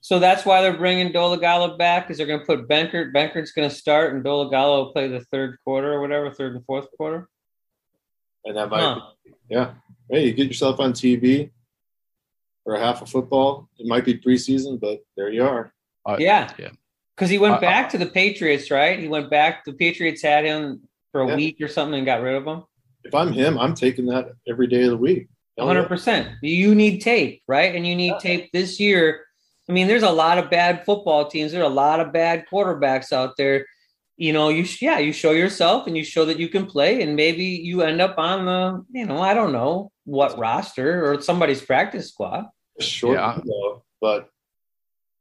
[0.10, 3.14] So that's why they're bringing Dolagalo back because they're going to put Benkert.
[3.14, 6.66] Benkert's going to start, and Dolagalo will play the third quarter or whatever, third and
[6.66, 7.30] fourth quarter.
[8.44, 9.02] And that might, Huh.
[9.52, 9.74] yeah.
[10.10, 11.52] Hey, you get yourself on TV
[12.64, 13.70] for a half of football.
[13.78, 15.72] It might be preseason, but there you are.
[16.08, 16.52] I- Yeah.
[16.58, 16.70] yeah.
[17.16, 18.98] Because he went I- back to the Patriots, right?
[18.98, 19.64] He went back.
[19.64, 21.36] The Patriots had him for a Yeah.
[21.36, 22.64] week or something and got rid of him.
[23.04, 25.28] If I'm him, I'm taking that every day of the week.
[25.54, 26.30] One hundred percent.
[26.42, 27.76] You need tape, right?
[27.76, 29.26] And you need tape this year.
[29.70, 31.52] I mean, there's a lot of bad football teams.
[31.52, 33.68] There are a lot of bad quarterbacks out there.
[34.18, 37.16] You know, you yeah, you show yourself and you show that you can play, and
[37.16, 41.62] maybe you end up on the, you know, I don't know what roster or somebody's
[41.62, 42.46] practice squad.
[42.80, 43.38] Sure, Yeah.
[43.38, 44.30] window, but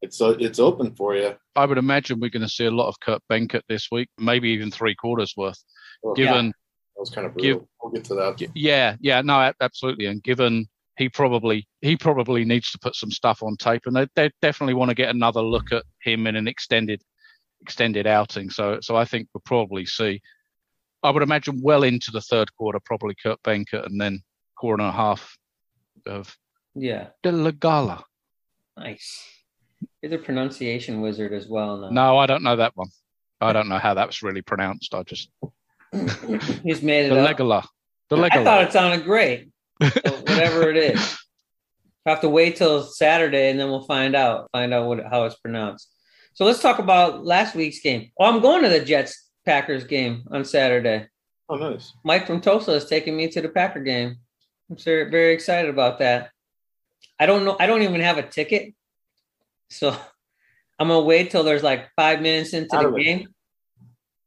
[0.00, 1.36] it's uh, it's open for you.
[1.54, 4.48] I would imagine we're going to see a lot of Kurt Benkert this week, maybe
[4.50, 5.62] even three quarters worth.
[6.02, 6.54] Well, Given that
[6.96, 8.48] was kind of give- we'll get to that.
[8.54, 10.06] Yeah, yeah, no, absolutely.
[10.06, 14.06] And given he probably he probably needs to put some stuff on tape, and they,
[14.16, 17.00] they definitely want to get another look at him in an extended
[17.62, 18.50] extended outing.
[18.50, 20.20] So so I think we'll probably see.
[21.02, 24.20] I would imagine well into the third quarter, probably Kurt Benkert, and then
[24.56, 25.38] quarter and a half
[26.06, 26.36] of
[26.74, 28.04] Yeah, De La Gala.
[28.76, 29.24] nice.
[30.02, 31.76] You're the pronunciation wizard as well.
[31.76, 31.90] Now.
[31.90, 32.88] No, I don't know that one.
[33.40, 34.92] I don't know how that's really pronounced.
[34.92, 35.30] I just
[36.64, 37.36] he's made it the up.
[37.36, 37.64] Legala.
[38.10, 39.50] The I thought it sounded great.
[39.80, 41.18] So whatever it is,
[42.04, 44.48] I have to wait till Saturday and then we'll find out.
[44.52, 45.88] Find out what how it's pronounced.
[46.34, 48.10] So let's talk about last week's game.
[48.18, 51.08] Oh, I'm going to the Jets Packers game on Saturday.
[51.48, 51.92] Oh, nice.
[52.04, 54.16] Mike from Tulsa is taking me to the Packer game.
[54.70, 56.30] I'm very very excited about that.
[57.18, 57.56] I don't know.
[57.58, 58.74] I don't even have a ticket.
[59.70, 59.90] So
[60.78, 63.28] I'm gonna wait till there's like five minutes into Out the game.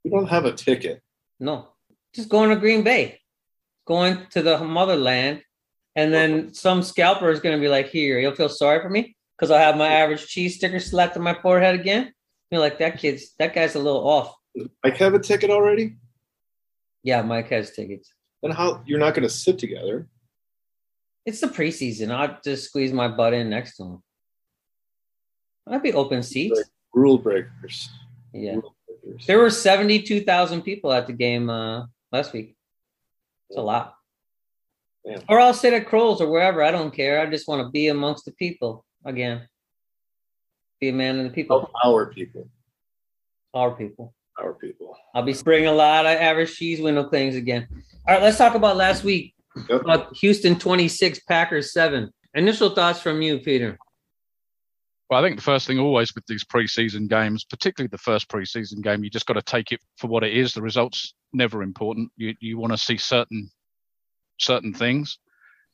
[0.03, 1.01] We don't have a ticket.
[1.39, 1.69] No,
[2.13, 3.20] just going to Green Bay,
[3.91, 5.41] going to the motherland,
[5.97, 9.51] and then some scalper is gonna be like, "Here, you'll feel sorry for me because
[9.51, 12.13] I'll have my average cheese sticker slapped on my forehead again."
[12.49, 14.29] You're like, "That kid's that guy's a little off."
[14.83, 15.97] Mike have a ticket already?
[17.03, 18.13] Yeah, Mike has tickets.
[18.41, 20.07] Then how you're not going to sit together?
[21.25, 22.11] It's the preseason.
[22.11, 24.03] I'll just squeeze my butt in next to him.
[25.67, 26.61] I'd be open seats.
[26.93, 27.89] Rule breakers.
[28.33, 28.55] Yeah.
[28.55, 29.25] Rule breakers.
[29.27, 32.55] There were 72,000 people at the game uh, last week.
[33.51, 33.95] It's a lot.
[35.03, 35.17] Yeah.
[35.27, 36.63] Or I'll sit at Kroll's or wherever.
[36.63, 37.19] I don't care.
[37.19, 39.41] I just want to be amongst the people again.
[40.79, 42.47] Be a man of the people, Oh, our people.
[43.53, 44.13] our people.
[44.41, 44.95] Our people.
[45.13, 47.67] I'll be spraying a lot of average cheese window clings again.
[48.07, 49.33] All right, let's talk about last week.
[49.69, 49.81] Yep.
[49.81, 52.09] About Houston 26, Packers 7.
[52.35, 53.77] Initial thoughts from you, Peter.
[55.11, 58.81] Well, I think the first thing always with these preseason games, particularly the first preseason
[58.81, 60.53] game, you just got to take it for what it is.
[60.53, 62.09] The results never important.
[62.15, 63.51] You you want to see certain
[64.39, 65.19] certain things.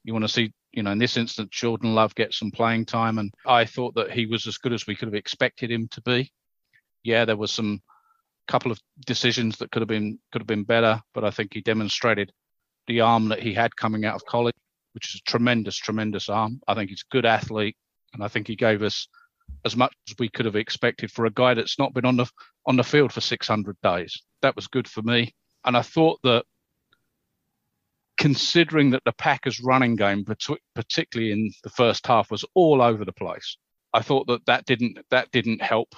[0.04, 3.20] You want to see, you know, in this instance, Jordan Love get some playing time,
[3.20, 6.02] and I thought that he was as good as we could have expected him to
[6.02, 6.32] be.
[7.04, 7.84] Yeah, there was some
[8.48, 11.62] couple of decisions that could have been could have been better, but I think he
[11.62, 12.32] demonstrated
[12.88, 14.56] the arm that he had coming out of college,
[14.94, 16.60] which is a tremendous, tremendous arm.
[16.68, 17.78] I think he's a good athlete,
[18.16, 19.08] and I think he gave us
[19.66, 22.30] as much as we could have expected for a guy that's not been on the
[22.66, 24.22] on the field for 600 days.
[24.42, 25.34] That was good for me,
[25.66, 26.46] and I thought that
[28.18, 30.26] considering that the Packers' running game,
[30.76, 33.58] particularly in the first half, was all over the place,
[33.94, 35.96] I thought that that didn't that didn't help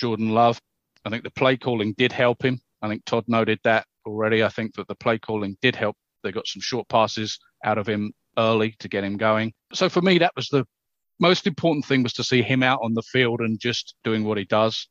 [0.00, 0.60] Jordan Love.
[1.04, 2.60] I think the play calling did help him.
[2.82, 4.44] I think Todd noted that already.
[4.44, 5.96] I think that the play calling did help.
[6.22, 9.52] They got some short passes out of him early to get him going.
[9.72, 10.64] So for me, that was the
[11.20, 14.38] most important thing was to see him out on the field and just doing what
[14.38, 14.88] he does.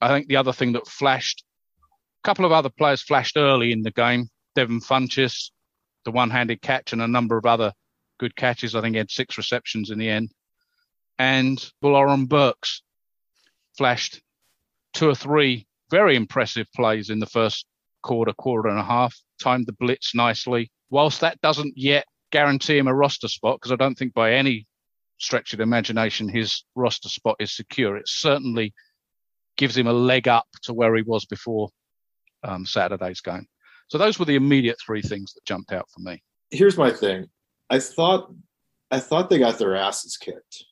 [0.00, 1.44] I think the other thing that flashed,
[1.82, 4.28] a couple of other players flashed early in the game.
[4.54, 5.50] Devin Funchess,
[6.04, 7.72] the one-handed catch, and a number of other
[8.18, 8.74] good catches.
[8.74, 10.30] I think he had six receptions in the end.
[11.18, 12.82] And Buloran Burks
[13.76, 14.20] flashed
[14.94, 17.66] two or three very impressive plays in the first
[18.02, 19.16] quarter, quarter and a half.
[19.40, 20.70] Timed the blitz nicely.
[20.90, 24.66] Whilst that doesn't yet guarantee him a roster spot, because I don't think by any
[25.18, 27.96] stretch of imagination his roster spot is secure.
[27.96, 28.72] It certainly
[29.56, 31.70] gives him a leg up to where he was before
[32.44, 33.46] um, Saturday's game.
[33.88, 36.22] So those were the immediate three things that jumped out for me.
[36.50, 37.26] Here's my thing.
[37.70, 38.32] I thought
[38.90, 40.64] I thought they got their asses kicked,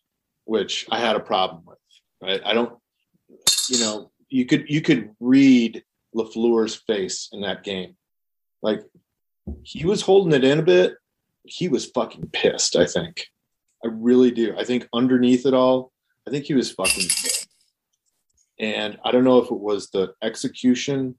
[0.44, 1.78] which I had a problem with.
[2.22, 2.40] Right?
[2.44, 2.78] I don't
[3.68, 5.82] you know, you could you could read
[6.14, 7.96] LaFleur's face in that game.
[8.62, 8.80] Like
[9.62, 10.94] he was holding it in a bit.
[11.44, 13.26] He was fucking pissed, I think.
[13.84, 14.54] I really do.
[14.56, 15.92] I think underneath it all,
[16.26, 17.08] I think he was fucking.
[18.58, 21.16] And I don't know if it was the execution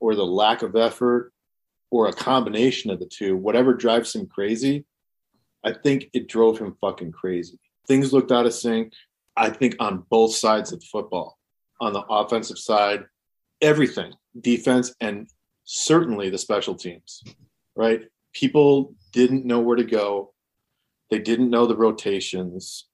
[0.00, 1.32] or the lack of effort
[1.90, 4.84] or a combination of the two, whatever drives him crazy,
[5.64, 7.58] I think it drove him fucking crazy.
[7.86, 8.92] Things looked out of sync,
[9.36, 11.38] I think, on both sides of football.
[11.80, 13.04] On the offensive side,
[13.60, 15.28] everything, defense, and
[15.64, 17.22] certainly the special teams,
[17.74, 18.02] right?
[18.32, 20.32] People didn't know where to go.
[21.10, 22.86] They didn't know the rotations.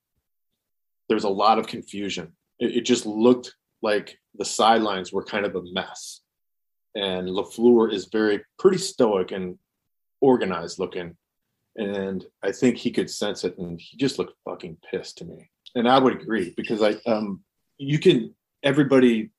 [1.08, 2.32] There's a lot of confusion.
[2.58, 6.22] It, it just looked like the sidelines were kind of a mess
[6.96, 9.58] and LaFleur is very pretty stoic and
[10.20, 11.14] organized looking,
[11.76, 15.50] and I think he could sense it, and he just looked fucking pissed to me.
[15.74, 17.42] And I would agree because I um
[17.76, 19.30] you can everybody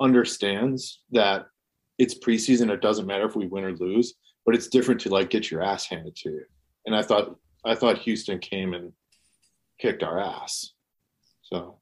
[0.00, 1.46] understands that
[1.98, 2.70] it's preseason.
[2.70, 5.62] It doesn't matter if we win or lose, but it's different to like get your
[5.62, 6.44] ass handed to you.
[6.86, 8.92] And I thought I thought Houston came and
[9.78, 10.72] kicked our ass.
[11.42, 11.78] So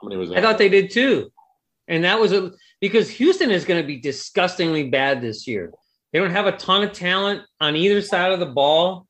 [0.00, 0.38] how many was that?
[0.38, 1.32] I thought they did too.
[1.88, 5.72] And that was a because Houston is going to be disgustingly bad this year.
[6.12, 9.06] They don't have a ton of talent on either side of the ball.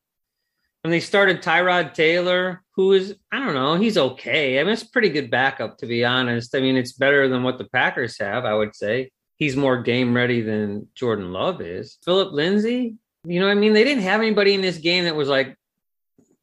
[0.85, 4.61] And they started Tyrod Taylor, who is, I don't know, he's okay.
[4.61, 6.55] I mean, it's a pretty good backup, to be honest.
[6.55, 9.11] I mean, it's better than what the Packers have, I would say.
[9.37, 11.99] He's more game ready than Jordan Love is.
[12.05, 12.95] Philip Lindsay,
[13.27, 13.73] you know what I mean?
[13.73, 15.57] They didn't have anybody in this game that was like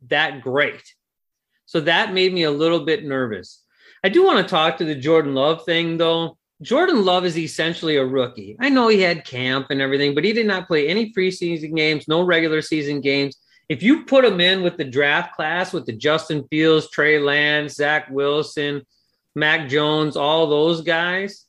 [0.09, 0.83] that great.
[1.65, 3.61] So that made me a little bit nervous.
[4.03, 6.37] I do want to talk to the Jordan Love thing, though.
[6.61, 8.55] Jordan Love is essentially a rookie.
[8.59, 12.07] I know he had camp and everything, but he did not play any preseason games,
[12.07, 13.37] no regular season games.
[13.69, 17.75] If you put him in with the draft class with the Justin Fields, Trey Lance,
[17.75, 18.85] Zach Wilson,
[19.35, 21.45] Mac Jones, all those guys,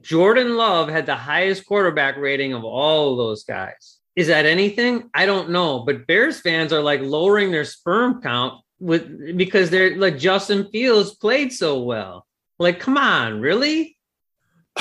[0.00, 3.98] Jordan Love had the highest quarterback rating of all of those guys.
[4.16, 5.10] Is that anything?
[5.14, 5.80] I don't know.
[5.80, 11.14] But Bears fans are like lowering their sperm count with because they're like Justin Fields
[11.14, 12.26] played so well.
[12.58, 13.96] Like, come on, really?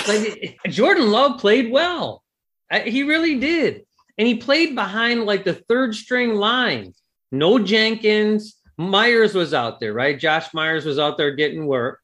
[0.07, 2.23] Like Jordan Love played well.
[2.69, 3.85] I, he really did.
[4.17, 6.93] And he played behind like the third string line.
[7.31, 8.57] No Jenkins.
[8.77, 10.17] Myers was out there, right?
[10.19, 11.99] Josh Myers was out there getting work.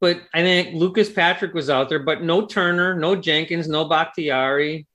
[0.00, 4.86] But I think Lucas Patrick was out there, but no Turner, no Jenkins, no Bakhtiari.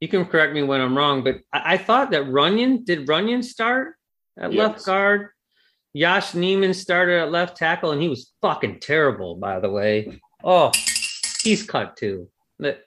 [0.00, 3.44] You can correct me when I'm wrong, but I, I thought that Runyan, did Runyan
[3.44, 3.94] start
[4.38, 4.58] at Yes.
[4.58, 5.28] left guard?
[5.94, 10.20] Josh Nijman started at left tackle, and he was fucking terrible, by the way.
[10.42, 10.72] Oh,
[11.42, 12.28] he's cut too.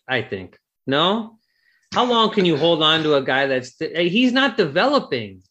[0.08, 0.58] I think.
[0.88, 1.38] No?
[1.94, 5.44] How long can you hold on to a guy that's eh, he's not developing?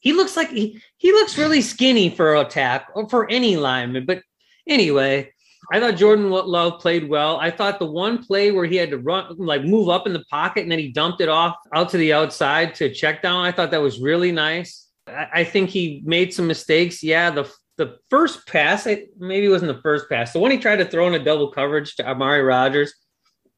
[0.00, 4.06] He looks like he, he looks really skinny for a tack or for any lineman.
[4.06, 4.22] But
[4.66, 5.32] anyway,
[5.72, 7.38] I thought Jordan Love played well.
[7.38, 10.24] I thought the one play where he had to run, like move up in the
[10.30, 13.44] pocket, and then he dumped it off out to the outside to check down.
[13.44, 14.88] I thought that was really nice.
[15.06, 17.02] I, I think he made some mistakes.
[17.02, 20.32] Yeah, the the first pass, I, maybe it wasn't the first pass.
[20.32, 22.94] The one he tried to throw in a double coverage to Amari Rodgers,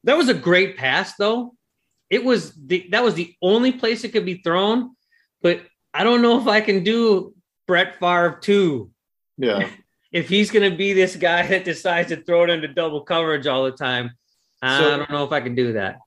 [0.05, 1.53] that was a great pass, though.
[2.09, 4.95] It was the that was the only place it could be thrown,
[5.41, 5.61] but
[5.93, 7.33] I don't know if I can do
[7.67, 8.91] Brett Favre too
[9.37, 9.69] Yeah.
[10.11, 13.47] if he's going to be this guy that decides to throw it into double coverage
[13.47, 14.11] all the time,
[14.61, 15.99] I So- don't know if I can do that.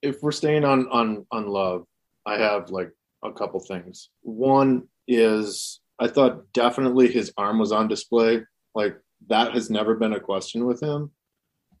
[0.00, 1.84] if we're staying on on on love,
[2.24, 2.90] I have like
[3.24, 4.10] a couple things.
[4.22, 8.44] One is I thought definitely his arm was on display.
[8.76, 11.10] Like that has never been a question with him,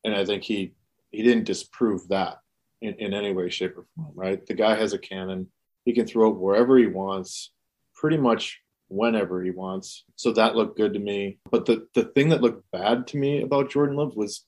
[0.04, 0.72] and I think he
[1.12, 2.38] he didn't disprove that
[2.82, 4.12] in, in any way, shape, or form.
[4.16, 4.44] Right?
[4.44, 5.52] The guy has a cannon.
[5.84, 7.52] He can throw it wherever he wants,
[7.94, 10.04] pretty much whenever he wants.
[10.16, 11.38] So that looked good to me.
[11.50, 14.44] But the the thing that looked bad to me about Jordan Love was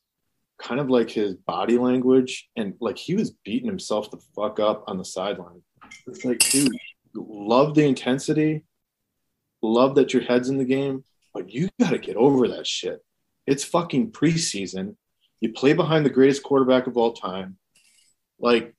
[0.58, 4.84] kind of like his body language and like he was beating himself the fuck up
[4.86, 5.62] on the sideline.
[6.06, 6.76] It's like, dude,
[7.14, 8.64] love the intensity,
[9.62, 13.02] love that your head's in the game, but you got to get over that shit.
[13.46, 14.96] It's fucking preseason.
[15.40, 17.56] You play behind the greatest quarterback of all time.
[18.38, 18.74] Like,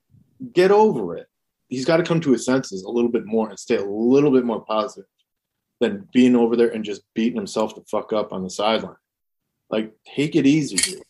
[0.54, 1.28] get over it.
[1.68, 4.32] He's got to come to his senses a little bit more and stay a little
[4.32, 5.08] bit more positive
[5.82, 8.96] than being over there and just beating himself the fuck up on the sideline.
[9.70, 11.02] Like, take it easy, dude.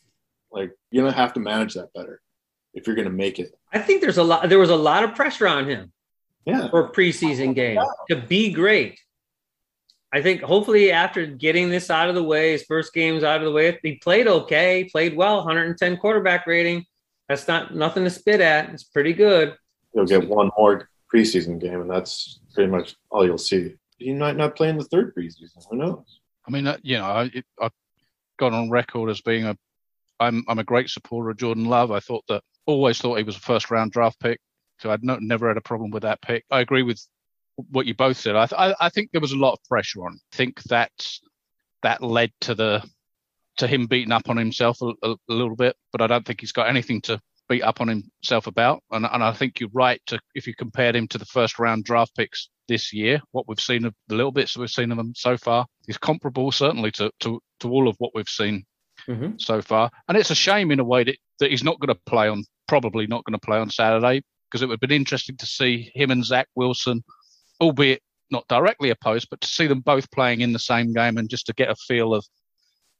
[0.52, 2.22] Like, you're gonna have to manage that better
[2.74, 3.54] if you're gonna make it.
[3.74, 4.48] I think there's a lot.
[4.50, 5.92] There was a lot of pressure on him
[6.46, 6.70] Yeah.
[6.70, 7.80] for a preseason game
[8.10, 9.00] to be great.
[10.14, 13.46] I think hopefully after getting this out of the way, his first game's out of
[13.46, 16.86] the way, he played okay, played well, 110 quarterback rating.
[17.28, 18.70] That's not nothing to spit at.
[18.70, 19.56] It's pretty good.
[19.94, 23.76] You'll get one more preseason game, and that's pretty much all you'll see.
[24.02, 25.64] He might not play in the third preseason.
[25.70, 26.20] Who knows?
[26.48, 27.72] I mean, uh, you know, I, it, I've
[28.38, 29.58] gone on record as being a,
[30.20, 31.92] I'm, I'm a great supporter of Jordan Love.
[31.92, 34.40] I thought that, always thought he was a first round draft pick.
[34.80, 36.46] So I'd no, never had a problem with that pick.
[36.52, 37.06] I agree with
[37.70, 38.36] what you both said.
[38.36, 40.20] I, th- I, I think there was a lot of pressure on.
[40.34, 40.92] I think that
[41.84, 42.84] that led to the
[43.58, 46.42] to him beating up on himself a, a, a little bit, but I don't think
[46.42, 48.82] he's got anything to beat up on himself about.
[48.92, 51.84] And, and I think you're right to if you compared him to the first round
[51.84, 54.98] draft picks this year, what we've seen of the little bits that we've seen of
[54.98, 58.64] them so far is comparable certainly to to, to all of what we've seen
[59.08, 59.42] Mhm.
[59.42, 59.90] so far.
[60.08, 62.44] And it's a shame in a way that, that he's not going to play on,
[62.68, 65.92] probably not going to play on Saturday, because it would have been interesting to see
[65.96, 67.04] him and Zach Wilson,
[67.60, 71.30] albeit not directly opposed, but to see them both playing in the same game and
[71.30, 72.24] just to get a feel of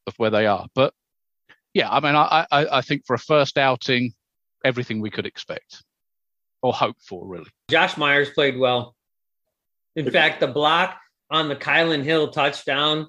[0.08, 0.66] of where they are.
[0.74, 0.92] But
[1.72, 4.12] yeah, I mean, I I, I think for a first outing,
[4.64, 5.84] everything we could expect
[6.62, 7.50] or hope for, really.
[7.70, 8.94] Josh Myers played well.
[9.96, 10.98] In fact, the block
[11.30, 13.08] on the Kylin Hill touchdown,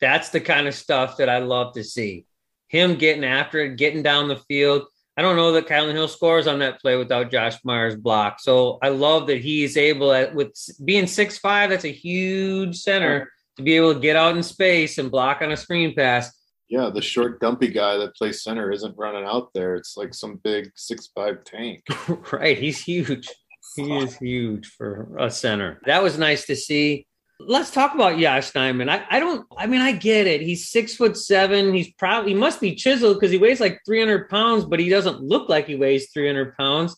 [0.00, 2.26] that's the kind of stuff that I love to see.
[2.68, 4.84] Him getting after it, getting down the field.
[5.16, 8.40] I don't know that Kylin Hill scores on that play without Josh Myers' block.
[8.40, 13.30] So I love that he's able at with being six five, that's a huge center
[13.56, 16.32] to be able to get out in space and block on a screen pass.
[16.68, 19.76] Yeah, the short, dumpy guy that plays center isn't running out there.
[19.76, 21.84] It's like some big six five tank.
[22.32, 22.58] right.
[22.58, 23.28] He's huge.
[23.76, 25.80] He is huge for a center.
[25.86, 27.06] That was nice to see.
[27.40, 28.88] Let's talk about Josh Nijman.
[28.88, 30.40] I, I don't, I mean, I get it.
[30.40, 31.74] He's six foot seven.
[31.74, 35.20] He's probably, he must be chiseled because he weighs like 300 pounds, but he doesn't
[35.20, 36.96] look like he weighs 300 pounds.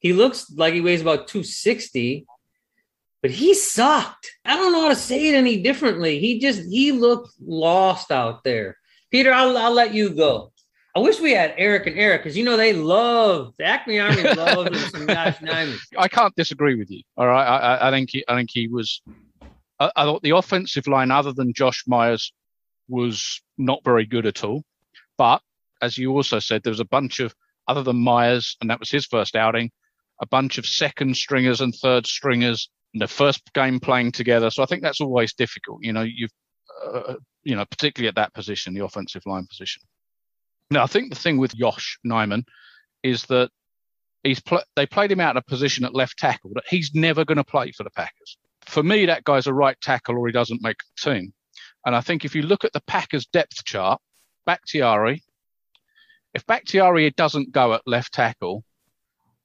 [0.00, 2.26] He looks like he weighs about 260,
[3.22, 4.30] but he sucked.
[4.44, 6.18] I don't know how to say it any differently.
[6.18, 8.76] He just, he looked lost out there.
[9.10, 10.52] Peter, I'll, I'll let you go.
[10.96, 14.22] I wish we had Eric and Eric because you know they love the Acme Army
[14.34, 15.76] loves some Josh Nijman.
[15.98, 17.02] I can't disagree with you.
[17.18, 19.02] All right, I, I, I think he, I think he was.
[19.78, 22.32] I, I thought the offensive line, other than Josh Myers,
[22.88, 24.62] was not very good at all.
[25.18, 25.42] But
[25.82, 27.34] as you also said, there was a bunch of
[27.68, 29.70] other than Myers, and that was his first outing,
[30.22, 34.48] a bunch of second stringers and third stringers in the first game playing together.
[34.48, 35.80] So I think that's always difficult.
[35.82, 36.32] You know, you've
[36.82, 39.82] uh, you know, particularly at that position, the offensive line position.
[40.70, 42.44] Now, I think the thing with Josh Nijman
[43.02, 43.50] is that
[44.22, 47.36] he's pl- they played him out of position at left tackle that he's never going
[47.36, 48.36] to play for the Packers.
[48.62, 51.32] For me, that guy's a right tackle or he doesn't make the team.
[51.84, 54.00] And I think if you look at the Packers depth chart,
[54.44, 55.22] Bakhtiari,
[56.34, 58.64] if Bakhtiari doesn't go at left tackle,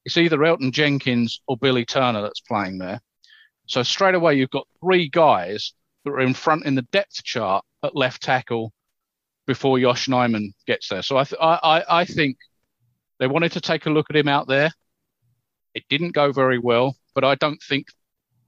[0.05, 2.99] it's either Elgton Jenkins or Billy Turner that's playing there.
[3.67, 7.63] So straight away, you've got three guys that are in front in the depth chart
[7.83, 8.73] at left tackle
[9.51, 11.01] before Josh Nijman gets there.
[11.01, 12.37] So I, th- I, I think
[13.19, 14.71] they wanted to take a look at him out there.
[15.73, 17.87] It didn't go very well, but I don't think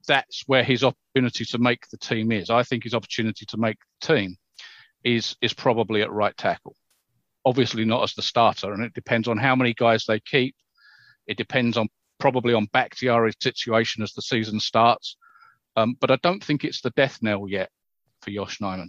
[0.07, 2.49] that's where his opportunity to make the team is.
[2.49, 4.37] I think his opportunity to make the team
[5.03, 6.77] is is probably at right tackle.
[7.43, 10.55] Obviously not as the starter, and it depends on how many guys they keep.
[11.27, 15.17] It depends on probably on Bakhtiari's situation as the season starts.
[15.75, 17.69] Um, but I don't think it's the death knell yet
[18.21, 18.87] for Josh Nijman.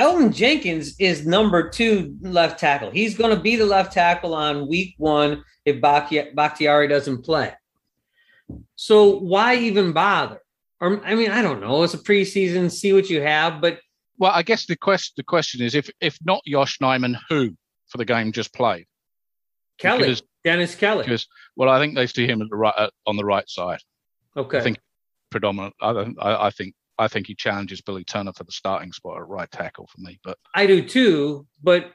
[0.00, 2.90] Elgton Jenkins is number two left tackle.
[2.90, 7.52] He's going to be the left tackle on week one if Bakhtiari doesn't play.
[8.76, 10.40] So why even bother?
[10.80, 11.82] Or I mean, I don't know.
[11.82, 12.72] It's a preseason.
[12.72, 13.60] See what you have.
[13.60, 13.80] But
[14.16, 17.54] well, I guess the question the question is if if not Josh Nijman, who
[17.88, 18.86] for the game just played?
[19.78, 21.04] Kelly, because, Dennis Kelly.
[21.04, 21.26] Because
[21.56, 23.80] well, I think they see him at the right uh, on the right side.
[24.34, 24.58] Okay.
[24.58, 24.78] I think
[25.30, 25.74] predominant.
[25.82, 29.50] I, I think I think he challenges Billy Turner for the starting spot at right
[29.50, 30.20] tackle for me.
[30.22, 31.46] But I do too.
[31.62, 31.92] But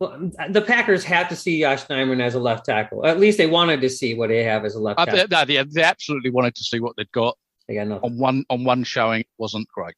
[0.00, 3.06] well, the Packers have to see Josh Nijman as a left tackle.
[3.06, 5.26] At least they wanted to see what they have as a left tackle.
[5.28, 7.36] They, they, they absolutely wanted to see what they'd got.
[7.68, 8.10] They got nothing.
[8.10, 9.94] On one on one showing wasn't great.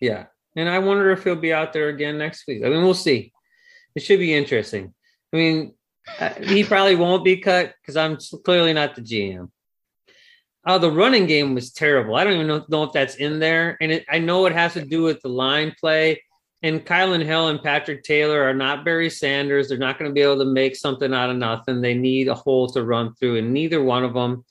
[0.00, 2.64] Yeah, and I wonder if he'll be out there again next week.
[2.64, 3.32] I mean, we'll see.
[3.94, 4.94] It should be interesting.
[5.32, 5.74] I mean,
[6.20, 9.48] uh, he probably won't be cut because I'm clearly not the GM.
[10.66, 12.16] Oh, the running game was terrible.
[12.16, 13.76] I don't even know, know if that's in there.
[13.80, 16.22] And it, I know it has to do with the line play.
[16.62, 19.68] And Kylin Hill and Patrick Taylor are not Barry Sanders.
[19.68, 21.80] They're not going to be able to make something out of nothing.
[21.80, 24.44] They need a hole to run through, and neither one of them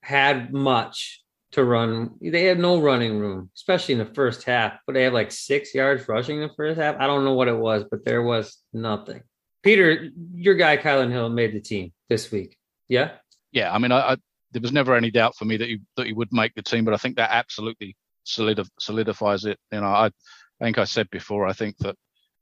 [0.00, 1.22] had much
[1.52, 2.12] to run.
[2.22, 4.78] They had no running room, especially in the first half.
[4.86, 6.96] But they had like six yards rushing in the first half.
[6.98, 9.22] I don't know what it was, but there was nothing.
[9.62, 12.56] Peter, your guy Kylin Hill made the team this week.
[12.88, 13.12] Yeah.
[13.50, 14.16] Yeah, I mean, I, I
[14.52, 16.84] there was never any doubt for me that he that he would make the team,
[16.84, 19.58] but I think that absolutely solidif- solidifies it.
[19.72, 21.96] You know, I, I think I said before, I think that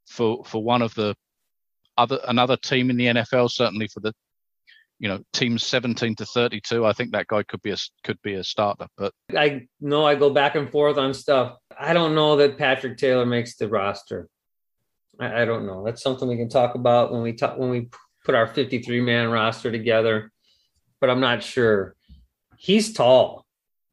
[0.07, 1.15] for for one of the
[1.97, 4.13] other another team in the NFL, certainly for the
[4.99, 8.35] you know teams 17 to 32 i think that guy could be a could be
[8.35, 11.57] a starter but i know i go back and forth on stuff.
[11.77, 14.29] I don't know that patrick taylor makes the roster.
[15.21, 15.85] I, I, don't know.
[15.85, 17.89] That's something we can talk about when we talk when we
[18.25, 20.33] put our 53 man roster together
[21.05, 21.95] but i'm not sure
[22.65, 23.45] he's tall.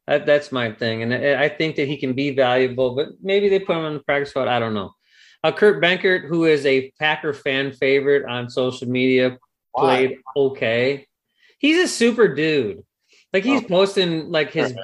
[0.06, 2.96] That, that's my thing, and I think that he can be valuable.
[2.96, 4.48] But maybe they put him on the practice squad.
[4.48, 4.92] I don't know.
[5.44, 9.38] Uh, Kurt Benkert, who is a Packer fan favorite on social media,
[9.76, 11.06] played okay.
[11.58, 12.82] He's a super dude.
[13.32, 13.68] Like he's oh.
[13.68, 14.74] posting like his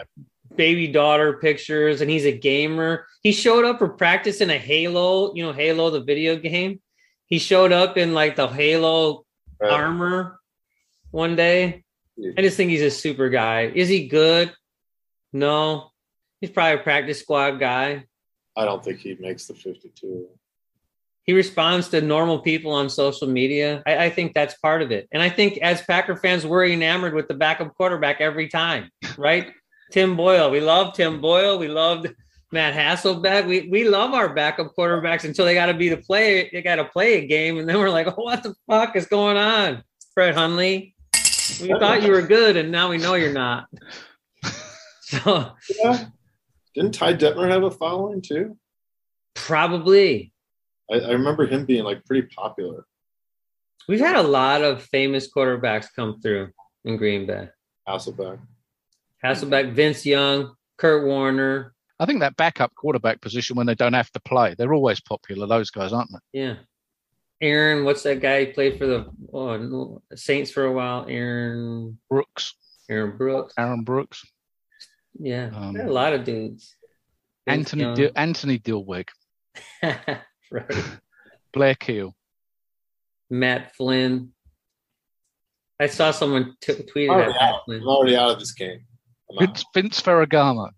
[0.55, 3.07] baby daughter pictures, and he's a gamer.
[3.23, 6.81] He showed up for practice in a Halo, you know, Halo the video game.
[7.27, 9.25] He showed up in like the Halo
[9.61, 9.73] right.
[9.73, 10.39] armor
[11.11, 11.85] one day.
[12.37, 13.71] I just think he's a super guy.
[13.75, 14.53] Is he good?
[15.33, 15.91] No.
[16.41, 18.05] He's probably a practice squad guy.
[18.57, 20.27] I don't think he makes the 52.
[21.25, 23.83] He responds to normal people on social media.
[23.87, 25.09] I, I, think that's part of it.
[25.13, 29.53] And I think as Packer fans, we're enamored with the backup quarterback every time, right?
[29.93, 30.51] Tim Boyle.
[30.51, 31.59] We love Tim Boyle.
[31.59, 32.09] We loved
[32.51, 33.47] Matt Hasselbeck.
[33.47, 36.49] We we love our backup quarterbacks until they got to be the play.
[36.53, 39.07] They got to play a game, and then we're like, oh, what the fuck is
[39.07, 39.83] going on?
[40.15, 40.95] Brett Hundley,
[41.61, 43.69] we thought you were good, and now we know you're not.
[45.01, 45.53] So,
[45.83, 46.05] yeah.
[46.75, 48.59] didn't Ty Detmer have a following too?
[49.35, 50.35] Probably.
[50.93, 52.85] I, I remember him being like pretty popular.
[53.89, 56.51] We've had a lot of famous quarterbacks come through
[56.85, 57.49] in Green Bay.
[57.89, 58.39] Hasselbeck.
[59.25, 61.73] Hasselbeck, Vince Young, Kurt Warner.
[61.99, 65.47] I think that backup quarterback position when they don't have to play, they're always popular,
[65.47, 66.41] those guys, aren't they?
[66.41, 66.57] Yeah.
[67.41, 71.07] Aaron, what's that guy who played for the oh, Saints for a while?
[71.09, 72.55] Aaron Brooks.
[72.91, 73.55] Aaron Brooks.
[73.57, 74.25] Aaron Brooks.
[75.21, 76.75] Yeah, um, a lot of dudes.
[77.47, 79.09] Anthony Dil- Anthony Dilweg.
[79.83, 80.19] right.
[81.53, 82.15] Blair Kiel.
[83.31, 84.33] Matt Flynn.
[85.81, 87.83] I saw someone t- tweeted already at Matt Flynn.
[87.83, 88.81] I'm already out of this game.
[89.39, 90.71] Vince, Vince Ferragamo.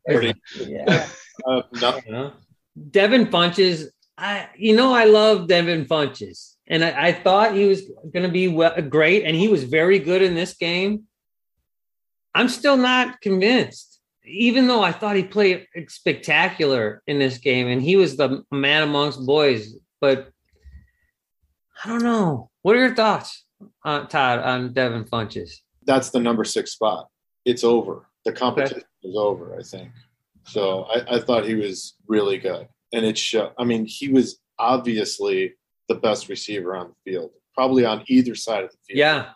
[0.57, 1.09] yeah.
[1.47, 1.63] uh,
[2.09, 2.33] no.
[2.91, 3.89] Devin Funchess
[4.21, 8.33] I, you know, I love Devin Funchess, and I, I thought he was going to
[8.33, 11.05] be well, great, and he was very good in this game.
[12.35, 14.01] I'm still not convinced.
[14.31, 18.83] even though I thought he played spectacular in this game and he was the man
[18.83, 20.31] amongst boys, but
[21.85, 22.51] I don't know.
[22.63, 23.45] What are your thoughts,
[23.85, 25.51] uh, Todd, on Devin Funchess?
[25.85, 27.09] That's the number six spot.
[27.45, 28.07] It's over.
[28.25, 29.09] The competition okay.
[29.09, 29.91] is over, I think.
[30.45, 32.69] So I, I thought he was really good.
[32.93, 33.53] And it showed.
[33.59, 35.55] I mean, he was obviously
[35.91, 38.99] the best receiver on the field, probably on either side of the field.
[38.99, 39.31] Yeah.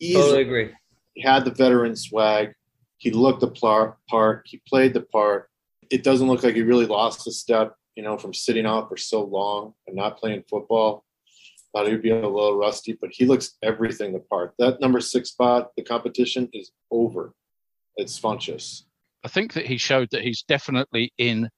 [0.00, 0.22] Easily.
[0.22, 0.70] Totally agree.
[1.14, 2.54] He had the veteran swag.
[2.96, 3.48] He looked the
[4.08, 4.46] part.
[4.46, 5.50] He played the part.
[5.90, 8.96] It doesn't look like he really lost a step, you know, from sitting out for
[8.96, 11.04] so long and not playing football.
[11.72, 14.54] Thought he would be a little rusty, but he looks everything the part.
[14.58, 17.34] That number six spot, the competition is over.
[17.96, 18.84] It's Funchess.
[19.22, 21.50] I think that he showed that he's definitely in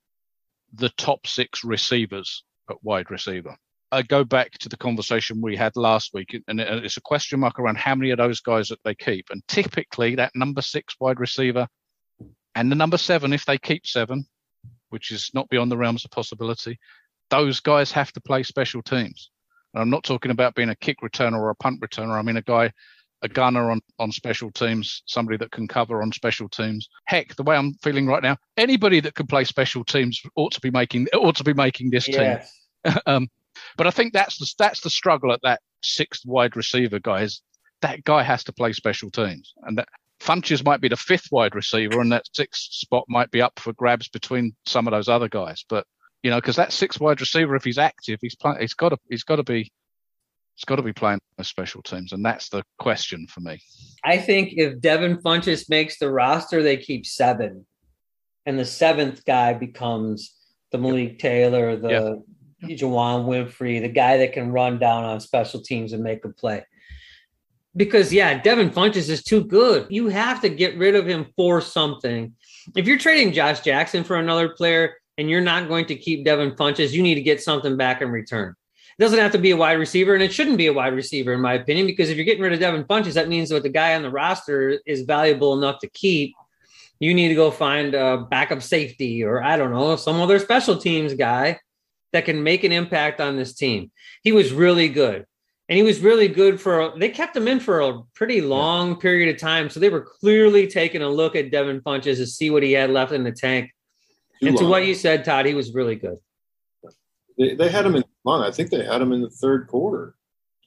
[0.74, 3.56] the top six receivers at wide receiver.
[3.92, 7.60] I go back to the conversation we had last week, and it's a question mark
[7.60, 9.26] around how many of those guys that they keep.
[9.30, 11.68] And typically, that number six wide receiver
[12.54, 14.26] and the number seven, if they keep seven,
[14.90, 16.78] which is not beyond the realms of possibility,
[17.30, 19.30] those guys have to play special teams.
[19.72, 22.18] And I'm not talking about being a kick returner or a punt returner.
[22.18, 22.70] I mean a guy,
[23.22, 26.88] a gunner on, on special teams, somebody that can cover on special teams.
[27.06, 30.60] Heck, the way I'm feeling right now, anybody that can play special teams ought to
[30.60, 32.52] be making ought to be making this yes.
[32.84, 32.94] team.
[33.06, 33.28] um,
[33.76, 37.42] but I think that's the that's the struggle at that sixth wide receiver, guys.
[37.80, 39.88] That guy has to play special teams, and that
[40.22, 43.72] Funchess might be the fifth wide receiver, and that sixth spot might be up for
[43.72, 45.64] grabs between some of those other guys.
[45.68, 45.84] But
[46.22, 48.60] you know, because that sixth wide receiver, if he's active, he's playing.
[48.60, 48.98] He's got to.
[49.10, 49.72] He's got to be.
[50.54, 53.60] He's got to be playing with special teams, and that's the question for me.
[54.04, 57.66] I think if Devin Funchess makes the roster, they keep seven,
[58.46, 60.34] and the seventh guy becomes
[60.70, 62.18] the Malik Taylor, the yep.
[62.62, 66.64] Juwann Winfree, the guy that can run down on special teams and make a play.
[67.74, 69.86] Because yeah, Devin Funchess is too good.
[69.88, 72.34] You have to get rid of him for something.
[72.76, 76.52] If you're trading Josh Jackson for another player, and you're not going to keep Devin
[76.52, 78.54] Funchess, you need to get something back in return.
[78.98, 81.32] It doesn't have to be a wide receiver, and it shouldn't be a wide receiver,
[81.32, 83.68] in my opinion, because if you're getting rid of Devin Funchess, that means that the
[83.68, 86.34] guy on the roster is valuable enough to keep.
[87.00, 90.76] You need to go find a backup safety or I don't know, some other special
[90.76, 91.58] teams guy
[92.12, 93.90] that can make an impact on this team.
[94.22, 95.26] He was really good.
[95.68, 99.34] And he was really good for they kept him in for a pretty long period
[99.34, 99.70] of time.
[99.70, 102.90] So they were clearly taking a look at Devin Funchess to see what he had
[102.90, 103.70] left in the tank
[104.42, 104.64] and long.
[104.64, 106.18] to what you said, Todd, he was really good.
[107.38, 108.42] They, they had him in long.
[108.42, 110.14] I think they had him in the third quarter.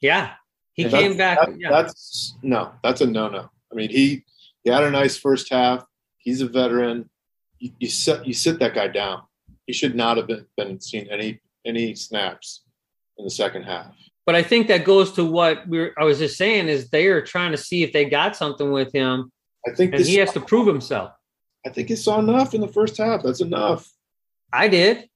[0.02, 0.32] Yeah,
[0.74, 1.40] he and came back.
[1.40, 1.70] That, yeah.
[1.70, 3.50] That's no, that's a no no.
[3.72, 4.26] I mean, he
[4.64, 5.86] he had a nice first half.
[6.18, 7.10] He's a veteran.
[7.60, 9.22] You, you sit you sit that guy down.
[9.66, 12.64] He should not have been, been seen any any snaps
[13.18, 13.96] in the second half.
[14.26, 17.22] But I think that goes to what we I was just saying is they are
[17.22, 19.32] trying to see if they got something with him.
[19.68, 21.12] I think and he has to prove himself.
[21.66, 23.24] I think he saw enough in the first half.
[23.24, 23.90] That's enough.
[24.54, 25.10] I did.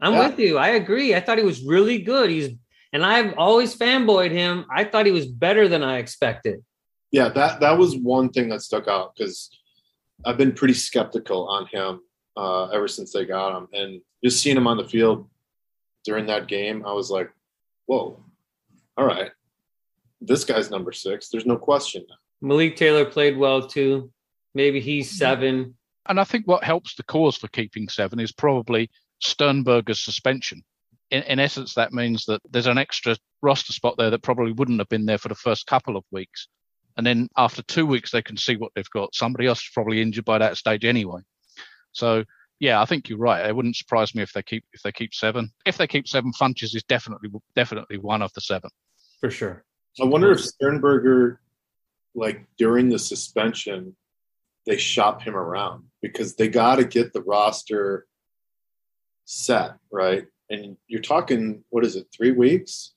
[0.00, 0.28] I'm yeah.
[0.28, 0.56] with you.
[0.56, 1.14] I agree.
[1.14, 2.30] I thought he was really good.
[2.30, 2.50] He's
[2.92, 4.66] and I've always fanboyed him.
[4.70, 6.64] I thought he was better than I expected.
[7.12, 9.50] Yeah, that that was one thing that stuck out because
[10.24, 12.00] I've been pretty skeptical on him
[12.40, 15.28] uh, ever since they got him, and just seeing him on the field
[16.04, 17.30] during that game, I was like,
[17.86, 18.18] "Whoa,
[18.96, 19.30] all right,
[20.22, 21.28] this guy's number six.
[21.28, 22.06] There's no question."
[22.40, 24.10] Malik Taylor played well too.
[24.54, 25.76] Maybe he's seven.
[26.08, 30.62] And I think what helps the cause for keeping seven is probably Sternberger's suspension.
[31.10, 34.78] In, in essence, that means that there's an extra roster spot there that probably wouldn't
[34.78, 36.48] have been there for the first couple of weeks.
[36.96, 39.14] And then after two weeks, they can see what they've got.
[39.14, 41.20] Somebody else is probably injured by that stage anyway.
[41.92, 42.24] So
[42.58, 43.46] yeah, I think you're right.
[43.46, 45.50] It wouldn't surprise me if they keep if they keep seven.
[45.64, 48.70] If they keep seven, Funchess is definitely definitely one of the seven.
[49.20, 49.64] For sure.
[50.00, 51.40] I wonder if Sternberger,
[52.14, 53.96] like during the suspension,
[54.66, 58.06] they shop him around because they got to get the roster
[59.24, 60.26] set right.
[60.50, 62.92] And you're talking, what is it, three weeks,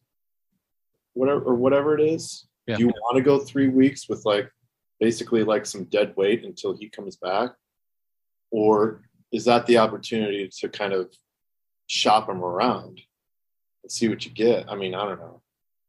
[1.14, 2.48] whatever or whatever it is.
[2.68, 2.78] Yeah.
[2.78, 4.50] Do you want to go three weeks with like
[5.00, 7.52] basically like some dead weight until he comes back,
[8.54, 9.01] or
[9.32, 11.12] is that the opportunity to kind of
[11.88, 13.01] shop him around
[13.82, 14.70] and see what you get?
[14.70, 15.41] I mean, I don't know.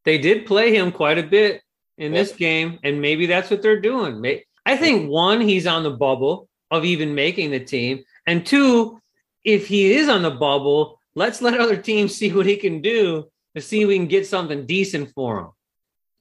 [0.05, 1.63] They did play him quite a bit
[1.99, 2.21] in yeah.
[2.21, 4.25] this game, and maybe that's what they're doing.
[4.65, 8.03] I think one, he's on the bubble of even making the team.
[8.27, 9.01] And two,
[9.45, 13.31] if he is on the bubble, let's let other teams see what he can do
[13.55, 15.49] to see if we can get something decent for him.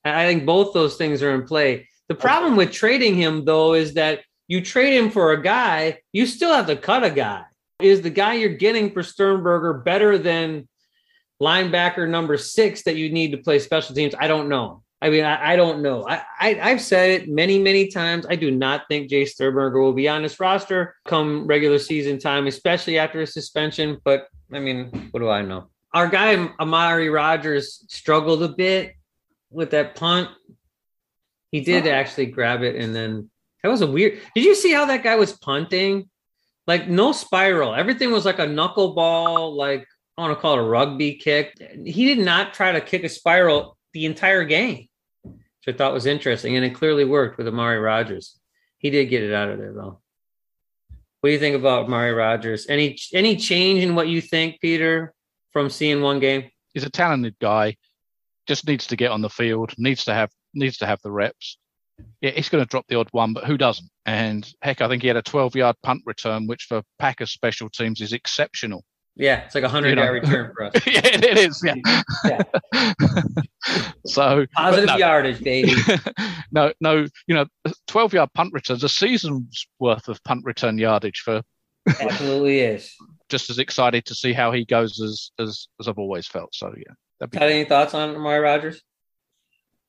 [0.03, 1.87] I think both those things are in play.
[2.09, 6.25] The problem with trading him, though, is that you trade him for a guy, you
[6.25, 7.43] still have to cut a guy.
[7.79, 10.67] Is the guy you're getting for Sternberger better than
[11.41, 14.15] linebacker number six that you need to play special teams?
[14.17, 14.83] I don't know.
[15.01, 16.07] I mean, I, I don't know.
[16.07, 18.25] I, I I've said it many many times.
[18.29, 22.47] I do not think Jace Sternberger will be on this roster come regular season time,
[22.47, 23.97] especially after a suspension.
[24.05, 25.67] But I mean, what do I know?
[25.93, 28.93] Our guy Amari Rodgers struggled a bit
[29.51, 30.29] with that punt.
[31.51, 33.29] He did actually grab it, and then
[33.63, 34.19] that was a weird.
[34.35, 36.09] Did you see how that guy was punting?
[36.67, 37.73] Like no spiral.
[37.73, 39.87] Everything was like a knuckleball, like
[40.17, 41.57] I want to call it a rugby kick.
[41.85, 44.87] He did not try to kick a spiral the entire game,
[45.23, 48.39] which I thought was interesting, and it clearly worked with Amari Rodgers.
[48.77, 50.01] He did get it out of there though.
[51.21, 52.67] What do you think about Amari Rodgers?
[52.67, 55.13] Any any change in what you think, Peter,
[55.51, 56.49] from seeing one game?
[56.73, 57.77] He's a talented guy.
[58.45, 59.73] Just needs to get on the field.
[59.77, 61.57] Needs to have needs to have the reps.
[62.21, 63.89] Yeah, he's going to drop the odd one, but who doesn't?
[64.05, 67.69] And heck, I think he had a 12 yard punt return, which for Packers special
[67.69, 68.83] teams is exceptional.
[69.15, 70.03] Yeah, it's like a hundred You know.
[70.05, 70.73] yard return for us.
[70.87, 71.61] yeah, it is.
[71.63, 71.75] Yeah.
[72.25, 72.93] Yeah.
[74.05, 74.97] so Positive no.
[74.97, 75.73] yardage, baby.
[76.51, 77.45] no, no, you know,
[77.87, 81.41] 12 yard punt returns, a season's worth of punt return yardage for
[81.87, 82.91] Absolutely is.
[83.29, 86.55] just as excited to see how he goes as as, as I've always felt.
[86.55, 88.81] So yeah, that'd be Got any thoughts on Amari Rodgers?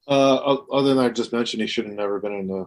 [0.07, 2.67] Uh, other than I just mentioned, he should have never been in the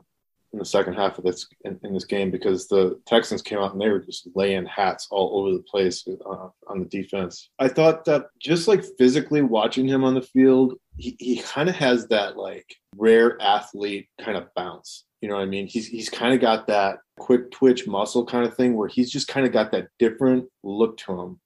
[0.54, 3.74] in the second half of this in, in this game because the Texans came out
[3.74, 7.50] and they were just laying hats all over the place uh, on the defense.
[7.60, 11.76] I thought that just like physically watching him on the field, he, he kind of
[11.76, 15.06] has that like rare athlete kind of bounce.
[15.22, 15.68] You know what I mean?
[15.68, 19.28] He's he's kind of got that quick twitch muscle kind of thing where he's just
[19.28, 21.40] kind of got that different look to him,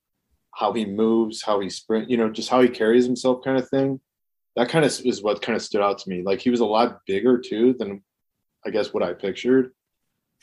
[0.54, 3.68] how he moves, how he sprint, you know, just how he carries himself kind of
[3.70, 4.00] thing
[4.56, 6.24] that kind of is what kind of stood out to me.
[6.24, 8.02] Like he was a lot bigger too than
[8.66, 9.72] I guess what I pictured.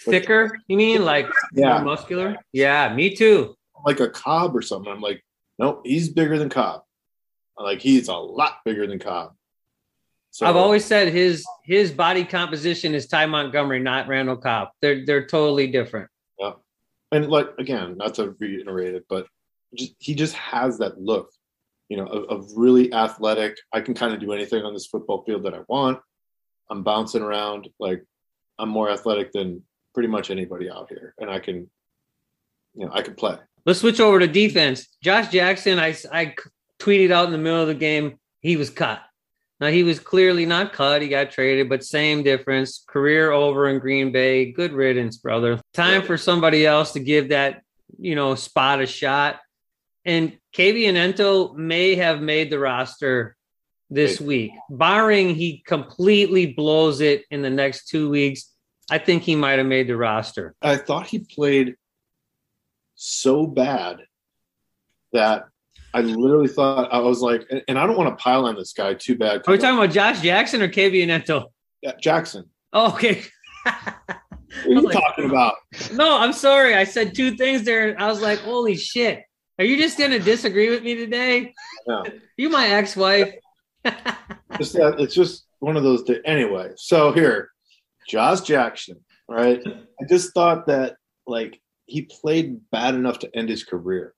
[0.05, 0.59] But- Thicker?
[0.69, 1.75] You mean like Yeah.
[1.77, 2.37] more muscular?
[2.53, 3.55] Yeah, me too.
[3.85, 4.91] Like a Cobb or something.
[4.91, 5.25] I'm like,
[5.59, 6.83] no, he's bigger than Cobb.
[7.59, 9.35] Like he's a lot bigger than Cobb.
[10.31, 14.69] So I've always said his his body composition is Ty Montgomery, not Randall Cobb.
[14.81, 16.09] They're they're totally different.
[16.39, 16.53] Yeah,
[17.11, 19.27] and like again, not to reiterate it, but
[19.75, 21.31] just, he just has that look,
[21.89, 23.57] you know, a, of really athletic.
[23.73, 26.01] I can kind of do anything on this football field that I want.
[26.71, 28.05] I'm bouncing around like
[28.59, 29.63] I'm more athletic than
[29.95, 31.69] pretty much anybody out here, and I can,
[32.75, 33.39] you know, I can play.
[33.65, 34.87] Let's switch over to defense.
[35.03, 36.35] Josh Jackson, I I
[36.79, 39.01] tweeted out in the middle of the game he was cut.
[39.61, 41.03] Now he was clearly not cut.
[41.03, 42.85] He got traded, but same difference.
[42.87, 44.53] Career over in Green Bay.
[44.53, 45.61] Good riddance, brother.
[45.75, 47.63] Time for somebody else to give that
[47.99, 49.41] you know spot a shot.
[50.05, 53.37] And KV Ento may have made the roster
[53.91, 58.53] this week, barring he completely blows it in the next two weeks.
[58.91, 60.57] I think he might have made the roster.
[60.61, 61.77] I thought he played
[62.97, 63.99] so bad
[65.13, 65.45] that
[65.95, 68.73] I literally thought I was like, and, and I don't want to pile on this
[68.73, 69.43] guy too bad.
[69.47, 71.47] Are we talking about Josh Jackson or KV Ento?
[71.83, 72.51] Yeah, Jackson?
[72.73, 73.23] Oh, okay.
[74.65, 75.55] What are you like- talking about?
[75.93, 76.75] no, I'm sorry.
[76.75, 77.95] I said two things there.
[78.01, 79.23] I was like, holy shit.
[79.59, 81.55] Are you just going to disagree with me today?
[81.87, 82.05] No.
[82.37, 83.35] You my ex-wife.
[84.59, 86.05] Just that it's just one of those.
[86.05, 86.21] Days.
[86.25, 87.51] Anyway, so here,
[88.09, 89.05] Josh Jackson.
[89.29, 89.61] Right?
[89.67, 90.97] I just thought that
[91.27, 94.15] like he played bad enough to end his career.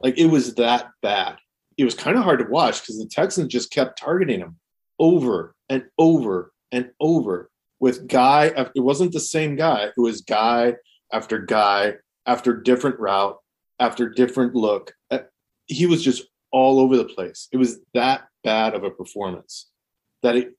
[0.00, 1.36] Like it was that bad.
[1.78, 4.58] It was kind of hard to watch because the Texans just kept targeting him
[4.98, 7.50] over and over and over
[7.80, 8.52] with guy.
[8.74, 9.84] It wasn't the same guy.
[9.84, 10.74] It was guy
[11.10, 11.94] after guy
[12.26, 13.38] after different route
[13.78, 14.92] after different look.
[15.10, 15.20] Uh,
[15.66, 17.48] He was just all over the place.
[17.52, 19.68] It was that bad of a performance
[20.22, 20.54] that it,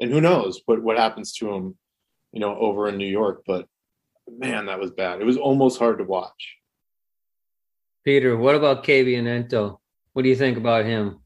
[0.00, 1.76] and who knows what what happens to him,
[2.32, 3.42] you know, over in New York.
[3.46, 3.66] But
[4.28, 5.20] man, that was bad.
[5.20, 6.56] It was almost hard to watch.
[8.04, 9.78] Peter, what about KV and Ento?
[10.12, 11.20] What do you think about him?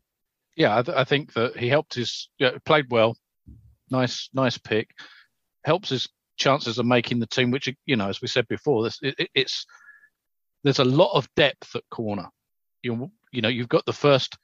[0.57, 3.16] yeah, I, th- I think that he helped his yeah, played well.
[3.91, 4.91] Nice, nice pick.
[5.64, 7.51] Helps his chances of making the team.
[7.51, 9.66] Which you know, as we said before, this it, it- it's
[10.68, 12.28] there's a lot of depth at corner.
[12.82, 14.36] You you know, you've got the first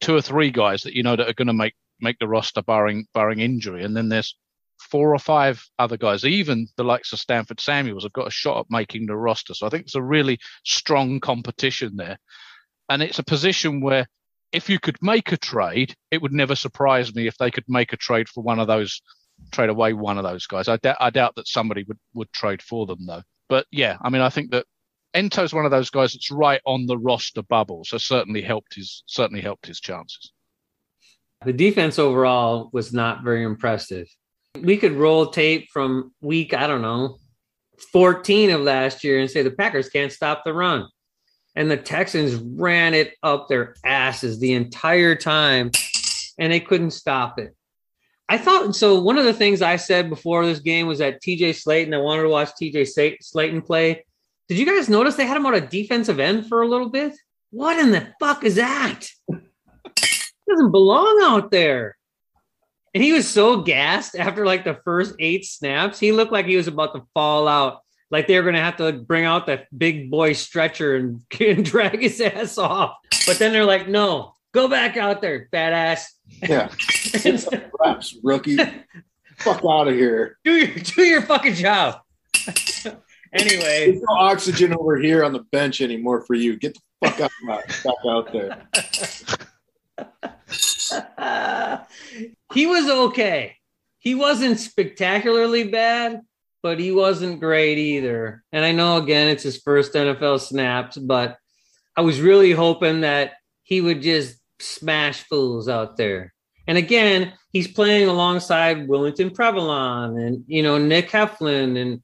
[0.00, 2.62] two or three guys that you know that are going to make make the roster
[2.62, 4.36] barring barring injury, and then there's
[4.78, 6.24] four or five other guys.
[6.24, 9.54] Even the likes of Stanford Samuels have got a shot at making the roster.
[9.54, 12.18] So I think it's a really strong competition there,
[12.88, 14.06] and it's a position where
[14.52, 17.92] if you could make a trade, it would never surprise me if they could make
[17.92, 19.02] a trade for one of those,
[19.50, 20.68] trade away one of those guys.
[20.68, 23.22] I, doubt I doubt that somebody would, would trade for them though.
[23.48, 24.66] But yeah, I mean, I think that
[25.16, 29.02] Ento's one of those guys that's right on the roster bubble, so certainly helped his
[29.06, 30.32] certainly helped his chances.
[31.44, 34.08] The defense overall was not very impressive.
[34.60, 37.18] We could roll tape from week, I don't know,
[37.92, 40.86] 14 of last year and say the Packers can't stop the run.
[41.54, 45.70] And the Texans ran it up their asses the entire time
[46.38, 47.54] and they couldn't stop it.
[48.28, 49.00] I thought so.
[49.00, 52.22] One of the things I said before this game was that TJ Slaton, I wanted
[52.22, 54.04] to watch TJ Slaton play.
[54.48, 57.14] Did you guys notice they had him on a defensive end for a little bit?
[57.50, 59.08] What in the fuck is that?
[60.48, 61.96] doesn't belong out there.
[62.94, 65.98] And he was so gassed after like the first eight snaps.
[65.98, 67.80] He looked like he was about to fall out.
[68.10, 71.64] Like they were going to have to bring out that big boy stretcher and, and
[71.64, 72.96] drag his ass off.
[73.26, 76.14] But then they're like, no, go back out there, fat ass.
[76.42, 76.70] Yeah.
[77.80, 78.56] Raps, rookie.
[79.38, 80.38] Fuck out of here.
[80.44, 82.00] Do your do your fucking job.
[83.32, 83.90] Anyway.
[83.90, 86.56] There's no oxygen over here on the bench anymore for you.
[86.56, 87.30] Get the fuck out,
[87.84, 88.66] back out there.
[92.52, 93.56] he was okay.
[93.98, 96.20] He wasn't spectacularly bad,
[96.62, 98.44] but he wasn't great either.
[98.52, 101.38] And I know again it's his first NFL snaps, but
[101.96, 106.32] I was really hoping that he would just smash fools out there.
[106.68, 112.02] And again, he's playing alongside Willington Previlon and you know Nick Heflin, and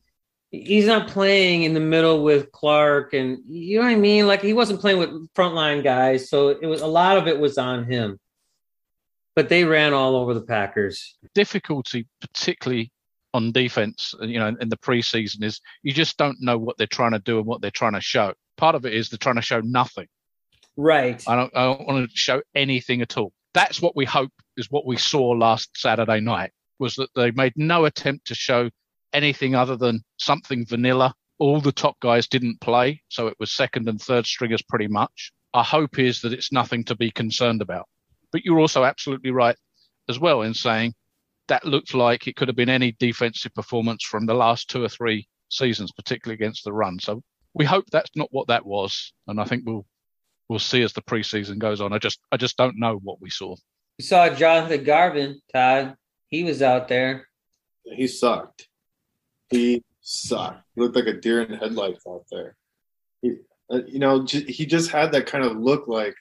[0.52, 4.26] he's not playing in the middle with Clark, and you know what I mean.
[4.28, 7.58] Like he wasn't playing with frontline guys, so it was a lot of it was
[7.58, 8.20] on him.
[9.34, 11.16] But they ran all over the Packers.
[11.34, 12.92] Difficulty, particularly
[13.32, 17.12] on defense, you know, in the preseason, is you just don't know what they're trying
[17.12, 18.34] to do and what they're trying to show.
[18.58, 20.06] Part of it is they're trying to show nothing.
[20.76, 21.22] Right.
[21.26, 23.32] I don't, I don't want to show anything at all.
[23.54, 27.54] That's what we hope is what we saw last Saturday night was that they made
[27.56, 28.68] no attempt to show
[29.12, 31.14] anything other than something vanilla.
[31.38, 35.32] All the top guys didn't play, so it was second and third stringers pretty much.
[35.54, 37.86] Our hope is that it's nothing to be concerned about.
[38.30, 39.56] But you're also absolutely right
[40.08, 40.94] as well in saying
[41.48, 44.88] that looked like it could have been any defensive performance from the last two or
[44.88, 46.98] three seasons, particularly against the run.
[46.98, 47.22] So
[47.54, 49.84] we hope that's not what that was, and I think we'll
[50.48, 51.92] we'll see as the preseason goes on.
[51.92, 53.56] I just I just don't know what we saw.
[53.98, 55.96] We saw Jonathan Garvin, Todd.
[56.28, 57.28] He was out there.
[57.84, 58.68] He sucked.
[59.52, 60.62] He sucked.
[60.74, 62.56] He looked like a deer in headlights out there.
[63.20, 63.36] He,
[63.70, 66.16] uh, you know, he just had that kind of look like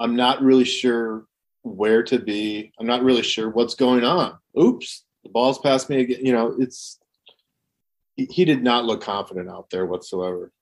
[0.00, 1.26] I'm not really sure
[1.62, 2.72] where to be.
[2.80, 4.38] I'm not really sure what's going on.
[4.58, 6.24] Oops, the ball's passed me again.
[6.24, 6.98] You know, it's
[8.16, 10.52] he, did not look confident out there whatsoever.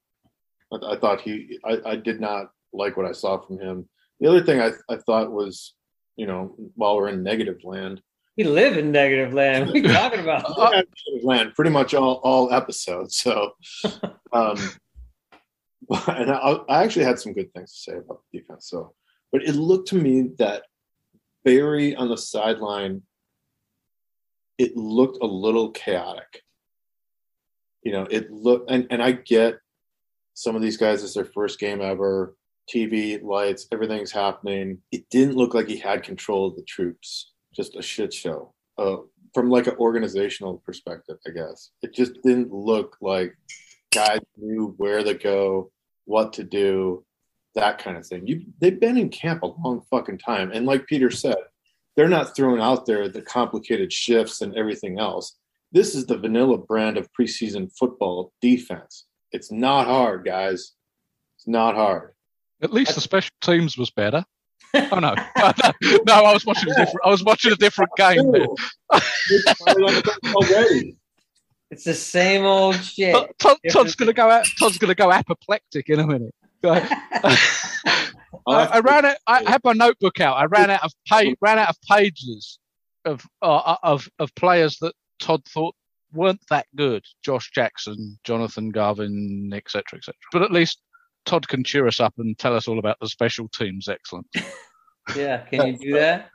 [0.72, 3.88] I, I thought he, I, I did not like what I saw from him.
[4.20, 5.74] The other thing I, I thought was,
[6.16, 8.02] you know, while we're in negative land,
[8.38, 9.66] We live in negative land.
[9.66, 10.56] What are you talking about?
[10.72, 13.18] negative land pretty much all, all episodes.
[13.18, 13.56] So,
[14.32, 14.56] um,
[16.06, 18.68] and I, I actually had some good things to say about the defense.
[18.70, 18.94] So,
[19.32, 20.62] but it looked to me that
[21.44, 23.02] Barry on the sideline,
[24.56, 26.44] it looked a little chaotic.
[27.82, 29.58] You know, it looked, and, and I get
[30.34, 32.36] some of these guys, it's their first game ever.
[32.72, 34.78] TV, lights, everything's happening.
[34.92, 37.32] It didn't look like he had control of the troops.
[37.54, 38.54] Just a shit show.
[38.76, 38.98] Uh,
[39.34, 41.70] from like an organizational perspective, I guess.
[41.82, 43.36] It just didn't look like
[43.92, 45.70] guys knew where to go,
[46.04, 47.04] what to do,
[47.54, 48.26] that kind of thing.
[48.26, 50.52] You they've been in camp a long fucking time.
[50.52, 51.36] And like Peter said,
[51.96, 55.36] they're not throwing out there the complicated shifts and everything else.
[55.72, 59.06] This is the vanilla brand of preseason football defense.
[59.32, 60.72] It's not hard, guys.
[61.36, 62.12] It's not hard.
[62.62, 64.24] At least the special teams was better.
[64.74, 65.14] Oh no,
[66.06, 67.00] no, I was watching a different.
[67.04, 68.30] I was watching a different game.
[68.32, 68.46] there.
[70.34, 70.96] already.
[71.70, 73.14] It's the same old shit.
[73.14, 74.30] Todd, Todd, Todd's gonna go.
[74.30, 76.34] out- Todd's gonna go apoplectic in a minute.
[76.64, 77.38] I,
[78.46, 79.16] I ran out.
[79.26, 80.36] I had my notebook out.
[80.36, 81.36] I ran out of page.
[81.40, 82.58] Ran out of pages
[83.04, 85.74] of uh, of of players that Todd thought
[86.12, 87.04] weren't that good.
[87.22, 90.14] Josh Jackson, Jonathan Garvin, etc., etc.
[90.32, 90.80] But at least
[91.28, 93.88] Todd can cheer us up and tell us all about the special teams.
[93.88, 94.26] Excellent.
[95.16, 96.28] Yeah, can you do that?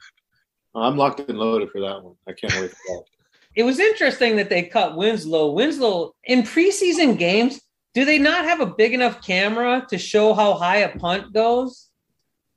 [0.74, 2.16] I'm locked and loaded for that one.
[2.28, 3.04] I can't wait for that.
[3.56, 5.52] It was interesting that they cut Winslow.
[5.52, 7.62] Winslow in preseason games,
[7.94, 11.90] do they not have a big enough camera to show how high a punt goes?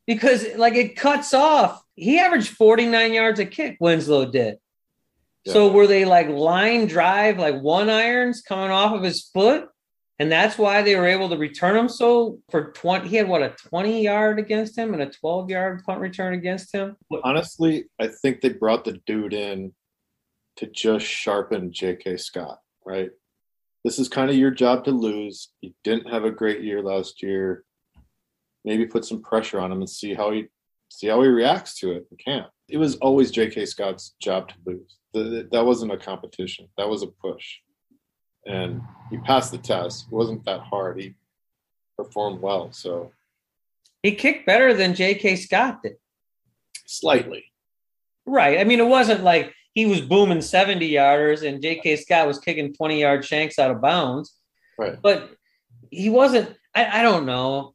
[0.06, 1.82] Because like it cuts off.
[1.96, 4.56] He averaged 49 yards a kick, Winslow did.
[5.46, 9.68] So were they like line drive, like one irons coming off of his foot?
[10.18, 11.88] And that's why they were able to return him.
[11.88, 15.82] So for 20, he had what a 20 yard against him and a 12 yard
[15.84, 16.96] punt return against him.
[17.22, 19.74] Honestly, I think they brought the dude in
[20.56, 22.16] to just sharpen J.K.
[22.16, 23.10] Scott, right?
[23.84, 25.50] This is kind of your job to lose.
[25.60, 27.64] You didn't have a great year last year.
[28.64, 30.46] Maybe put some pressure on him and see how he
[30.88, 32.48] see how he reacts to it in camp.
[32.68, 33.66] It was always J.K.
[33.66, 34.96] Scott's job to lose.
[35.50, 36.68] That wasn't a competition.
[36.78, 37.58] That was a push,
[38.46, 38.80] and
[39.10, 40.06] he passed the test.
[40.06, 40.98] It wasn't that hard.
[41.00, 41.14] He
[41.96, 43.12] performed well, so
[44.02, 45.36] He kicked better than J.K.
[45.36, 45.96] Scott did.
[46.86, 47.44] slightly.
[48.24, 48.58] Right.
[48.58, 51.96] I mean, it wasn't like he was booming 70 yarders and J.K.
[51.96, 54.34] Scott was kicking 20 yard shanks out of bounds.
[54.78, 55.00] Right.
[55.00, 55.30] But
[55.90, 57.74] he wasn't, I, I don't know.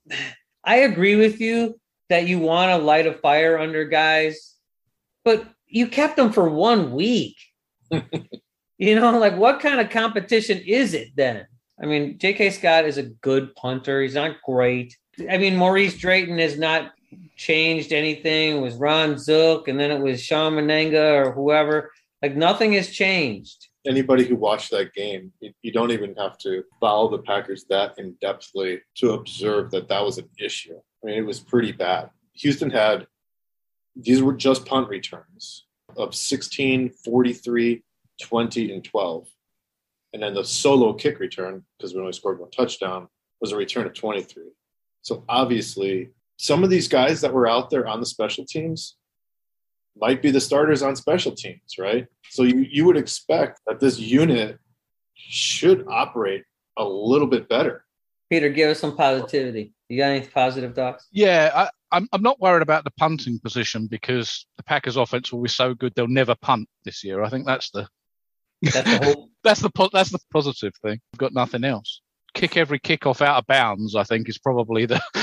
[0.63, 4.55] I agree with you that you want to light a fire under guys,
[5.24, 7.38] but you kept them for one week.
[8.82, 11.45] you know, like what kind of competition is it then?
[11.82, 12.49] I mean, J.K.
[12.49, 14.01] Scott is a good punter.
[14.01, 14.97] He's not great.
[15.29, 16.91] I mean, Maurice Drayton has not
[17.36, 18.57] changed anything.
[18.57, 21.91] It was Ron Zook, and then it was Shawn Mennenga or whoever.
[22.23, 23.67] Like nothing has changed.
[23.86, 28.15] Anybody who watched that game, you, don't even have to follow the Packers that in
[28.23, 30.79] depthly to observe that that was an issue.
[31.03, 32.09] I mean, it was pretty bad.
[32.34, 33.05] Houston had
[33.95, 35.65] these were just punt returns
[35.97, 37.84] of 16, 43,
[38.22, 39.28] 20, and 12.
[40.13, 43.07] And then the solo kick return, because we only scored one touchdown,
[43.39, 44.43] was a return of 23.
[45.01, 48.97] So obviously, some of these guys that were out there on the special teams
[49.97, 52.07] might be the starters on special teams, right?
[52.30, 54.59] So you, you would expect that this unit
[55.15, 56.43] should operate
[56.78, 57.86] a little bit better.
[58.30, 59.74] Peter, give us some positivity.
[59.89, 61.07] You got any positive thoughts?
[61.11, 65.41] Yeah, I, I'm I'm not worried about the punting position because the Packers' offense will
[65.41, 67.24] be so good they'll never punt this year.
[67.24, 67.89] I think that's the
[68.62, 69.30] That's the whole.
[69.43, 70.99] that's the po- that's the positive thing.
[71.14, 72.01] We've got nothing else.
[72.34, 73.95] Kick every kickoff out of bounds.
[73.95, 75.01] I think is probably the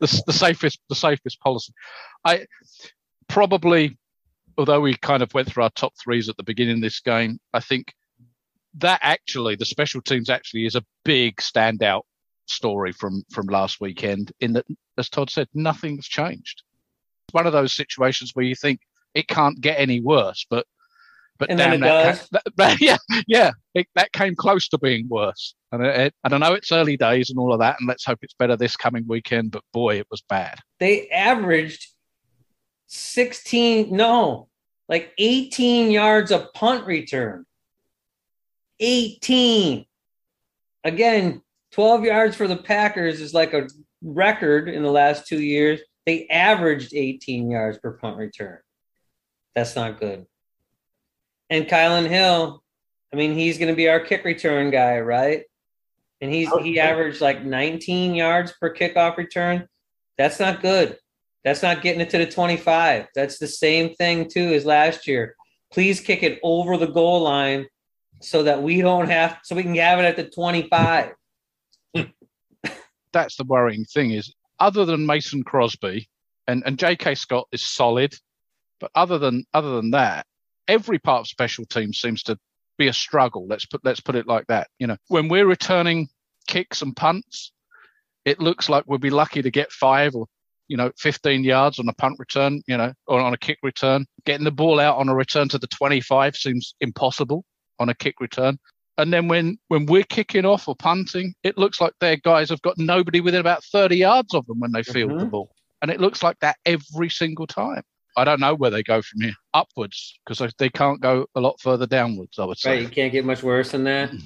[0.00, 1.72] the, the safest the safest policy.
[2.24, 2.46] I
[3.28, 3.98] probably,
[4.56, 7.38] although we kind of went through our top threes at the beginning of this game,
[7.52, 7.92] I think
[8.78, 12.02] that actually the special teams actually is a big standout
[12.46, 14.32] story from from last weekend.
[14.40, 14.66] In that,
[14.98, 16.62] as Todd said, nothing's changed.
[17.26, 18.80] It's one of those situations where you think
[19.14, 20.66] it can't get any worse, but
[21.38, 24.78] but And then damn, that, ca- that- that- yeah, yeah, it, that came close to
[24.78, 25.54] being worse.
[25.72, 28.18] And it, and I know it's early days and all of that, and let's hope
[28.22, 29.50] it's better this coming weekend.
[29.50, 30.58] But boy, it was bad.
[30.80, 31.86] They averaged
[32.86, 34.48] 16, no,
[34.88, 37.44] like 18 yards of punt return.
[38.80, 39.84] 18.
[40.84, 43.66] Again, 12 yards for the Packers is like a
[44.02, 45.80] record in the last two years.
[46.04, 48.58] They averaged 18 yards per punt return.
[49.54, 50.26] That's not good.
[51.50, 52.62] And Kylin Hill,
[53.12, 55.44] I mean, he's going to be our kick return guy, right?
[56.20, 59.68] And he's he averaged like 19 yards per kickoff return.
[60.16, 60.98] That's not good.
[61.44, 63.06] That's not getting it to the 25.
[63.14, 65.36] That's the same thing too as last year.
[65.72, 67.66] Please kick it over the goal line
[68.20, 71.12] so that we don't have so we can have it at the 25.
[73.12, 74.10] That's the worrying thing.
[74.10, 76.08] Is other than Mason Crosby
[76.46, 77.14] and and J.K.
[77.14, 78.14] Scott is solid,
[78.80, 80.26] but other than other than that,
[80.68, 82.38] every part of special teams seems to
[82.78, 83.46] be a struggle.
[83.48, 84.68] Let's put let's put it like that.
[84.78, 86.08] You know, when we're returning
[86.46, 87.52] kicks and punts,
[88.24, 90.26] it looks like we'll be lucky to get five or
[90.68, 92.62] you know 15 yards on a punt return.
[92.66, 94.06] You know, or on a kick return.
[94.24, 97.44] Getting the ball out on a return to the 25 seems impossible
[97.78, 98.58] on a kick return.
[98.98, 102.62] And then when when we're kicking off or punting, it looks like their guys have
[102.62, 105.30] got nobody within about 30 yards of them when they field the Mhm.
[105.30, 105.50] ball.
[105.82, 107.82] And it looks like that every single time.
[108.16, 109.34] I don't know where they go from here.
[109.52, 112.70] Upwards, because they, they can't go a lot further downwards, I would say.
[112.70, 112.82] Right.
[112.82, 114.10] You can't get much worse than that.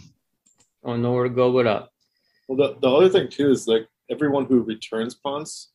[0.83, 1.93] Oh, nowhere to go but up.
[2.49, 5.73] Well, the, the other thing too is like everyone who returns punts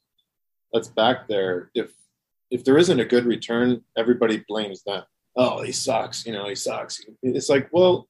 [0.73, 1.91] that's back there, if
[2.49, 5.03] if there isn't a good return, everybody blames them.
[5.35, 6.25] Oh, he sucks.
[6.25, 7.01] You know, he sucks.
[7.21, 8.07] It's like, well,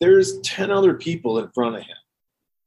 [0.00, 1.96] there's ten other people in front of him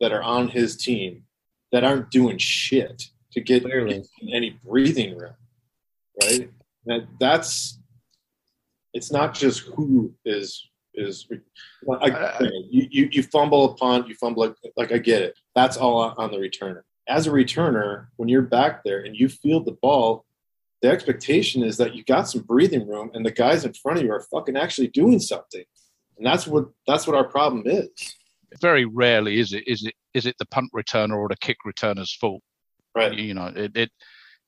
[0.02, 1.24] that are on his team
[1.72, 4.04] that aren't doing shit to get, Clearly.
[4.22, 5.34] get any breathing room,
[6.26, 6.50] right?
[6.88, 7.80] And that's
[8.94, 14.56] it's not just who is is you, you you fumble a punt, you fumble like,
[14.76, 15.40] like I get it.
[15.56, 16.82] That's all on, on the returner.
[17.08, 20.26] As a returner, when you're back there and you field the ball,
[20.82, 24.06] the expectation is that you got some breathing room and the guys in front of
[24.06, 25.64] you are fucking actually doing something.
[26.18, 27.90] And that's what that's what our problem is.
[28.60, 32.14] Very rarely is it is it is it the punt returner or the kick returner's
[32.14, 32.42] fault.
[32.94, 33.14] Right.
[33.14, 33.92] You know, it, it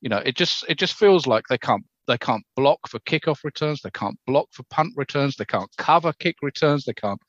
[0.00, 3.38] you know, it just it just feels like they can't they can't block for kickoff
[3.44, 7.20] returns, they can't block for punt returns, they can't cover kick returns, they can't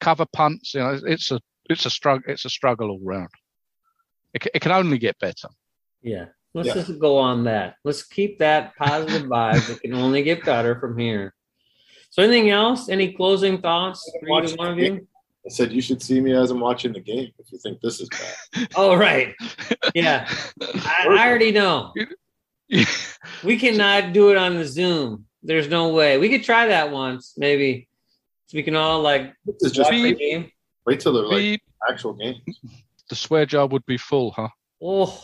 [0.00, 0.74] cover punts.
[0.74, 3.28] You know, it's a it's a struggle it's a struggle all round.
[4.32, 5.48] It, it can only get better.
[6.02, 6.26] Yeah.
[6.54, 6.74] Let's Yeah.
[6.74, 7.76] just go on that.
[7.84, 9.68] Let's keep that positive vibe.
[9.68, 11.34] It can only get better from here.
[12.10, 12.88] So, anything else?
[12.88, 15.06] Any closing thoughts for either one of you?
[15.46, 18.00] I said you should see me as I'm watching the game if you think this
[18.00, 18.68] is bad.
[18.76, 19.34] Oh, right.
[19.94, 20.26] Yeah.
[20.62, 21.92] I, I already know.
[23.44, 25.26] We cannot do it on the Zoom.
[25.42, 26.18] There's no way.
[26.18, 27.88] We could try that once, maybe.
[28.46, 30.50] So we can all like This is just watch the wait, game.
[30.86, 31.62] wait till they're like Beep.
[31.88, 32.38] actual games.
[33.10, 34.48] the swear jar would be full, huh?
[34.82, 35.22] Oh,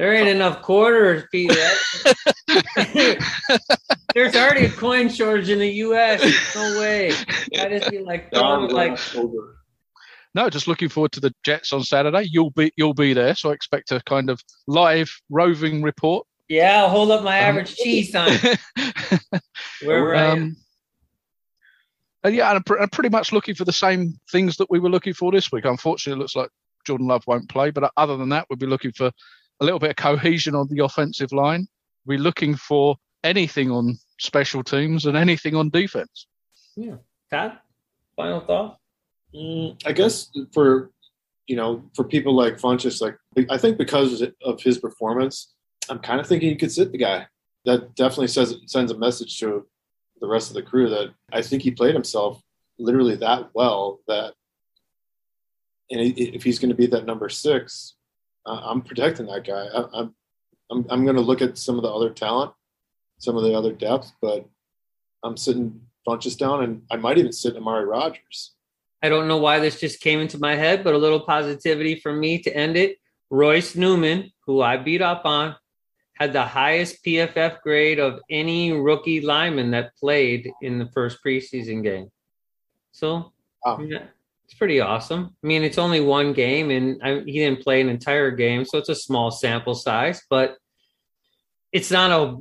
[0.00, 1.54] there ain't enough quarters, Peter.
[4.14, 6.22] There's already already a coin shortage in the U.S.
[6.54, 7.12] No way.
[7.58, 8.98] I just be like throwing like.
[10.34, 12.26] No, just looking forward to the Jets on Saturday.
[12.30, 16.26] You'll be you'll be there, so I expect a kind of live roving report.
[16.48, 16.80] yeah.
[16.80, 18.38] I'll hold up my average cheese sign
[19.84, 20.32] wherever I am.
[20.32, 20.56] Um,
[22.24, 24.78] and yeah, and I'm, pr- I'm pretty much looking for the same things that we
[24.78, 25.66] were looking for this week.
[25.66, 26.48] Unfortunately, it looks like
[26.86, 29.12] Jordan Love won't play, but other than that, we'll be looking for
[29.60, 31.66] a little bit of cohesion on the offensive line.
[32.06, 36.26] We're looking for anything on special teams and anything on defense.
[37.30, 37.58] Todd,
[38.16, 38.78] final thought.
[39.34, 40.90] Mm, I guess for
[41.46, 43.16] you know for people like Funchess, like
[43.50, 45.52] I think because of his performance,
[45.88, 47.26] I'm kind of thinking you could sit the guy.
[47.64, 49.66] That definitely says sends a message to
[50.20, 52.42] the rest of the crew that I think he played himself
[52.80, 54.34] literally that well that,
[55.90, 57.94] and if he's going to be that number six,
[58.46, 59.66] I'm protecting that guy.
[59.66, 60.14] I, I'm
[60.70, 62.52] I'm I'm going to look at some of the other talent,
[63.18, 64.46] some of the other depth, but
[65.22, 68.52] I'm sitting Funchess down, and I might even sit Amari Rodgers.
[69.02, 72.12] I don't know why this just came into my head, but a little positivity for
[72.12, 72.98] me to end it.
[73.30, 75.56] Royce Newman, who I beat up on,
[76.14, 81.82] had the highest PFF grade of any rookie lineman that played in the first preseason
[81.82, 82.10] game.
[82.92, 83.32] So
[83.64, 83.78] Wow.
[83.80, 84.04] yeah,
[84.50, 85.36] it's pretty awesome.
[85.44, 88.78] I mean, it's only one game, and I, he didn't play an entire game, so
[88.78, 90.56] it's a small sample size, but
[91.70, 92.36] it's not a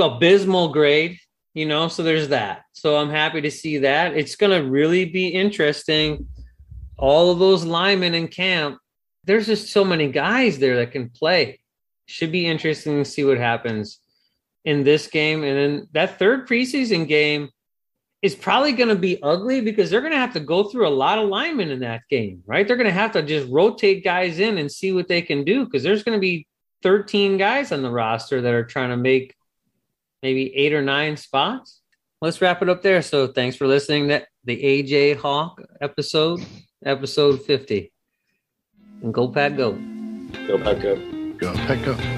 [0.00, 1.18] abysmal grade,
[1.54, 1.88] you know.
[1.88, 2.62] So there's that.
[2.74, 4.16] So I'm happy to see that.
[4.16, 6.28] It's going to really be interesting.
[6.96, 8.78] All of those linemen in camp,
[9.24, 11.58] there's just so many guys there that can play.
[12.06, 13.98] Should be interesting to see what happens
[14.64, 17.48] in this game, and then that third preseason game
[18.20, 20.90] is probably going to be ugly because they're going to have to go through a
[20.90, 22.66] lot of linemen in that game, right?
[22.66, 25.64] They're going to have to just rotate guys in and see what they can do
[25.64, 26.46] because there's going to be
[26.82, 29.34] 13 guys on the roster that are trying to make
[30.22, 31.80] maybe eight or nine spots.
[32.20, 33.02] Let's wrap it up there.
[33.02, 36.44] So thanks for listening to the AJ Hawk episode,
[36.84, 37.92] episode 50.
[39.02, 39.72] And go Pack Go.
[40.46, 40.98] Go back up.
[41.38, 42.17] Go, pick up.